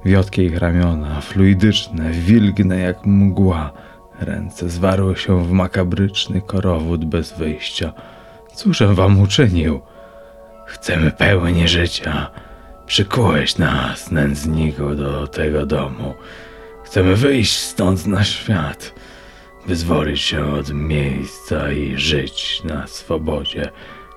Wiotkie 0.05 0.44
ich 0.44 0.59
ramiona, 0.59 1.20
fluidyczne, 1.20 2.11
wilgne 2.11 2.79
jak 2.79 3.07
mgła, 3.07 3.72
ręce 4.20 4.68
zwarły 4.68 5.16
się 5.16 5.44
w 5.44 5.53
makabryczny 5.53 6.40
korowód 6.40 7.05
bez 7.05 7.33
wyjścia. 7.33 7.92
Cóżem 8.55 8.94
wam 8.94 9.20
uczynił? 9.20 9.81
Chcemy 10.66 11.11
pełni 11.11 11.68
życia. 11.68 12.31
Przykułeś 12.87 13.59
nas, 13.59 14.11
nędzniku, 14.11 14.94
do 14.94 15.27
tego 15.27 15.66
domu. 15.66 16.14
Chcemy 16.85 17.16
wyjść 17.16 17.59
stąd 17.59 18.07
na 18.07 18.24
świat, 18.24 18.94
wyzwolić 19.68 20.20
się 20.20 20.46
od 20.46 20.72
miejsca 20.72 21.72
i 21.72 21.96
żyć 21.96 22.62
na 22.64 22.87
swobodzie. 22.87 23.70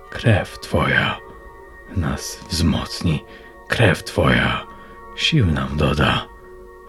Krew 0.09 0.59
Twoja 0.59 1.17
nas 1.97 2.39
wzmocni, 2.49 3.23
krew 3.67 4.03
Twoja 4.03 4.67
sił 5.15 5.45
nam 5.45 5.77
doda. 5.77 6.25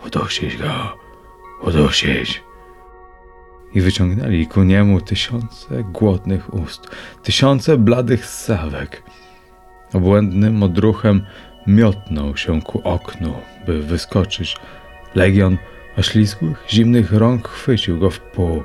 Udusić 0.06 0.56
go, 0.56 0.98
udusić. 1.62 2.42
I 3.74 3.80
wyciągnęli 3.80 4.46
ku 4.46 4.62
niemu 4.62 5.00
tysiące 5.00 5.84
głodnych 5.84 6.54
ust, 6.54 6.90
tysiące 7.22 7.76
bladych 7.76 8.26
ssawek. 8.26 9.02
Obłędnym 9.92 10.62
odruchem 10.62 11.26
miotnął 11.66 12.36
się 12.36 12.62
ku 12.62 12.80
oknu, 12.84 13.34
by 13.66 13.82
wyskoczyć. 13.82 14.56
Legion 15.14 15.58
oślizgłych, 15.98 16.64
zimnych 16.68 17.12
rąk 17.12 17.48
chwycił 17.48 17.98
go 17.98 18.10
w 18.10 18.20
pół. 18.20 18.62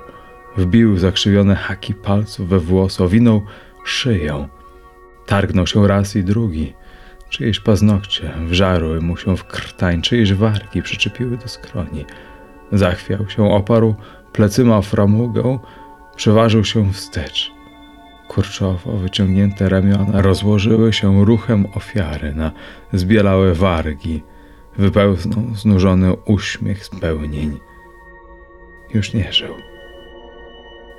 Wbił 0.58 0.98
zakrzywione 0.98 1.56
haki 1.56 1.94
palców 1.94 2.50
we 2.50 2.60
włos, 2.60 3.02
owinął 3.02 3.42
szyję. 3.86 4.48
Targnął 5.26 5.68
się 5.68 5.88
raz 5.88 6.16
i 6.16 6.24
drugi. 6.24 6.74
Czyjeś 7.30 7.60
paznokcie 7.60 8.34
wżarły 8.46 9.02
mu 9.02 9.18
się 9.18 9.38
w 9.38 9.44
krtań, 9.44 10.02
czyjeś 10.02 10.34
wargi 10.34 10.82
przyczepiły 10.82 11.38
do 11.38 11.48
skroni. 11.48 12.06
Zachwiał 12.72 13.30
się, 13.30 13.52
oparł 13.52 13.96
plecyma 14.34 14.82
framugę, 14.82 15.60
przeważył 16.16 16.64
się 16.64 16.94
wstecz. 16.94 17.52
Kurczowo 18.28 18.92
wyciągnięte 18.92 19.70
ramiona 19.70 20.22
rozłożyły 20.22 20.94
się 20.94 21.26
ruchem 21.26 21.66
ofiary 21.76 22.36
na 22.36 22.52
zbielałe 22.94 23.54
wargi. 23.54 24.24
Wypełznął 24.78 25.56
znużony 25.56 26.14
uśmiech 26.14 26.86
spełnień. 26.86 27.60
Już 28.94 29.14
nie 29.14 29.34
żył. 29.34 29.54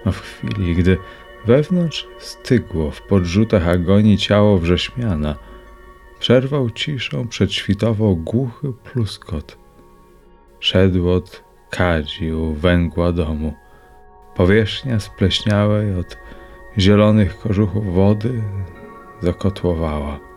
A 0.04 0.10
w 0.10 0.20
chwili, 0.20 0.74
gdy 0.74 0.98
wewnątrz 1.46 2.06
stygło 2.18 2.90
w 2.90 3.02
podrzutach 3.02 3.68
agonii 3.68 4.18
ciało 4.18 4.58
wrześmiana, 4.58 5.36
przerwał 6.18 6.70
ciszą 6.70 7.28
przedświtową 7.28 8.14
głuchy 8.14 8.72
pluskot. 8.84 9.58
Szedł 10.60 11.10
od 11.10 11.44
kadził 11.70 12.54
węgła 12.54 13.12
domu. 13.12 13.54
Powierzchnia 14.36 15.00
spleśniałej 15.00 15.94
od 15.94 16.18
zielonych 16.78 17.38
kożuchów 17.38 17.94
wody 17.94 18.42
zakotłowała. 19.20 20.27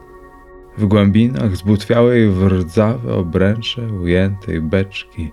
W 0.78 0.86
głębinach 0.86 1.56
zbutwiałej 1.56 2.30
w 2.30 2.48
rdzawe 2.48 3.16
obręcze 3.16 3.82
ujętej 3.82 4.62
beczki 4.62 5.32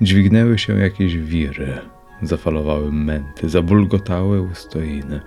dźwignęły 0.00 0.58
się 0.58 0.78
jakieś 0.78 1.16
wiry, 1.16 1.78
zafalowały 2.22 2.92
męty, 2.92 3.48
zabulgotały 3.48 4.42
ustoiny. 4.42 5.20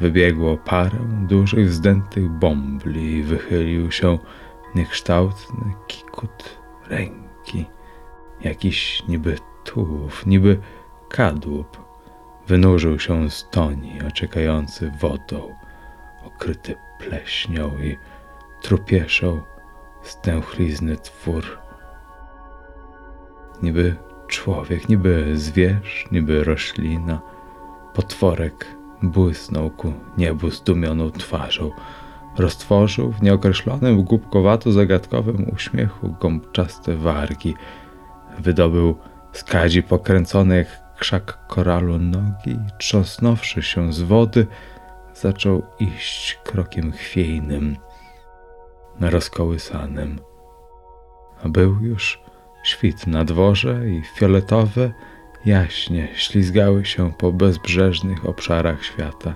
Wybiegło 0.00 0.56
parę 0.56 0.98
dużych, 1.28 1.70
zdętych 1.70 2.28
bombli 2.28 3.12
i 3.12 3.22
wychylił 3.22 3.90
się 3.90 4.18
niekształtny 4.74 5.74
kikut 5.86 6.58
ręki. 6.88 7.64
Jakiś 8.40 9.02
niby 9.08 9.36
tułów, 9.64 10.26
niby 10.26 10.58
kadłub 11.08 11.78
wynurzył 12.46 12.98
się 12.98 13.30
z 13.30 13.48
toni, 13.50 13.98
ociekający 14.08 14.92
wodą, 15.00 15.54
okryty 16.24 16.74
pleśnią 17.08 17.78
i 17.82 17.96
trupieszą 18.62 19.42
stęchlizny 20.02 20.96
twór. 20.96 21.58
Niby 23.62 23.96
człowiek, 24.28 24.88
niby 24.88 25.38
zwierz, 25.38 26.06
niby 26.12 26.44
roślina, 26.44 27.20
potworek 27.94 28.66
błysnął 29.02 29.70
ku 29.70 29.92
niebu 30.18 30.50
zdumioną 30.50 31.10
twarzą. 31.10 31.70
Roztworzył 32.38 33.12
w 33.12 33.22
nieokreślonym, 33.22 34.04
głupkowato-zagadkowym 34.04 35.52
uśmiechu 35.54 36.14
gąbczaste 36.20 36.96
wargi. 36.96 37.54
Wydobył 38.38 38.96
z 39.32 39.44
kadzi 39.44 39.82
pokręcony 39.82 40.56
jak 40.56 40.96
krzak 40.98 41.46
koralu 41.46 41.98
nogi 41.98 42.58
trząsnąwszy 42.78 43.62
się 43.62 43.92
z 43.92 44.02
wody, 44.02 44.46
zaczął 45.14 45.62
iść 45.80 46.38
krokiem 46.44 46.92
chwiejnym, 46.92 47.76
rozkołysanym. 49.00 50.20
A 51.44 51.48
był 51.48 51.76
już 51.82 52.20
świt 52.64 53.06
na 53.06 53.24
dworze 53.24 53.90
i 53.90 54.02
fioletowe 54.02 54.92
jaśnie 55.44 56.08
ślizgały 56.14 56.84
się 56.84 57.12
po 57.12 57.32
bezbrzeżnych 57.32 58.28
obszarach 58.28 58.84
świata. 58.84 59.34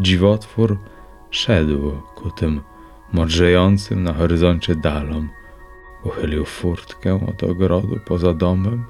Dziwotwór 0.00 0.78
szedł 1.30 1.92
ku 2.14 2.30
tym 2.30 2.60
modrzejącym 3.12 4.02
na 4.02 4.12
horyzoncie 4.12 4.74
dalom, 4.74 5.28
uchylił 6.04 6.44
furtkę 6.44 7.26
od 7.28 7.42
ogrodu 7.42 8.00
poza 8.06 8.34
domem, 8.34 8.84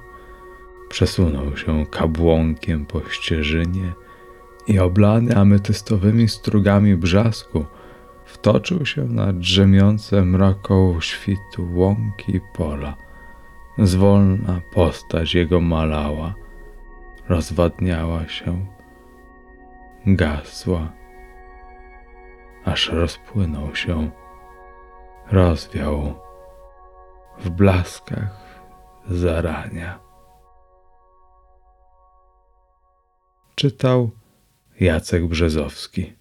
przesunął 0.89 1.57
się 1.57 1.85
kabłonkiem 1.85 2.85
po 2.85 3.09
ścieżynie 3.09 3.93
i 4.67 4.79
oblany 4.79 5.35
ametystowymi 5.35 6.27
strugami 6.27 6.95
brzasku 6.95 7.65
wtoczył 8.25 8.85
się 8.85 9.03
na 9.03 9.33
drzemiące 9.33 10.21
mroką 10.21 11.01
świtu 11.01 11.67
łąki 11.73 12.35
i 12.35 12.41
pola. 12.53 12.95
Zwolna 13.77 14.61
postać 14.73 15.35
jego 15.35 15.61
malała, 15.61 16.33
rozwadniała 17.29 18.27
się, 18.27 18.65
gasła, 20.05 20.91
aż 22.65 22.89
rozpłynął 22.89 23.75
się, 23.75 24.11
rozwiał 25.31 26.13
w 27.39 27.49
blaskach 27.49 28.61
zarania. 29.09 29.99
Czytał 33.55 34.11
Jacek 34.79 35.25
Brzezowski. 35.25 36.16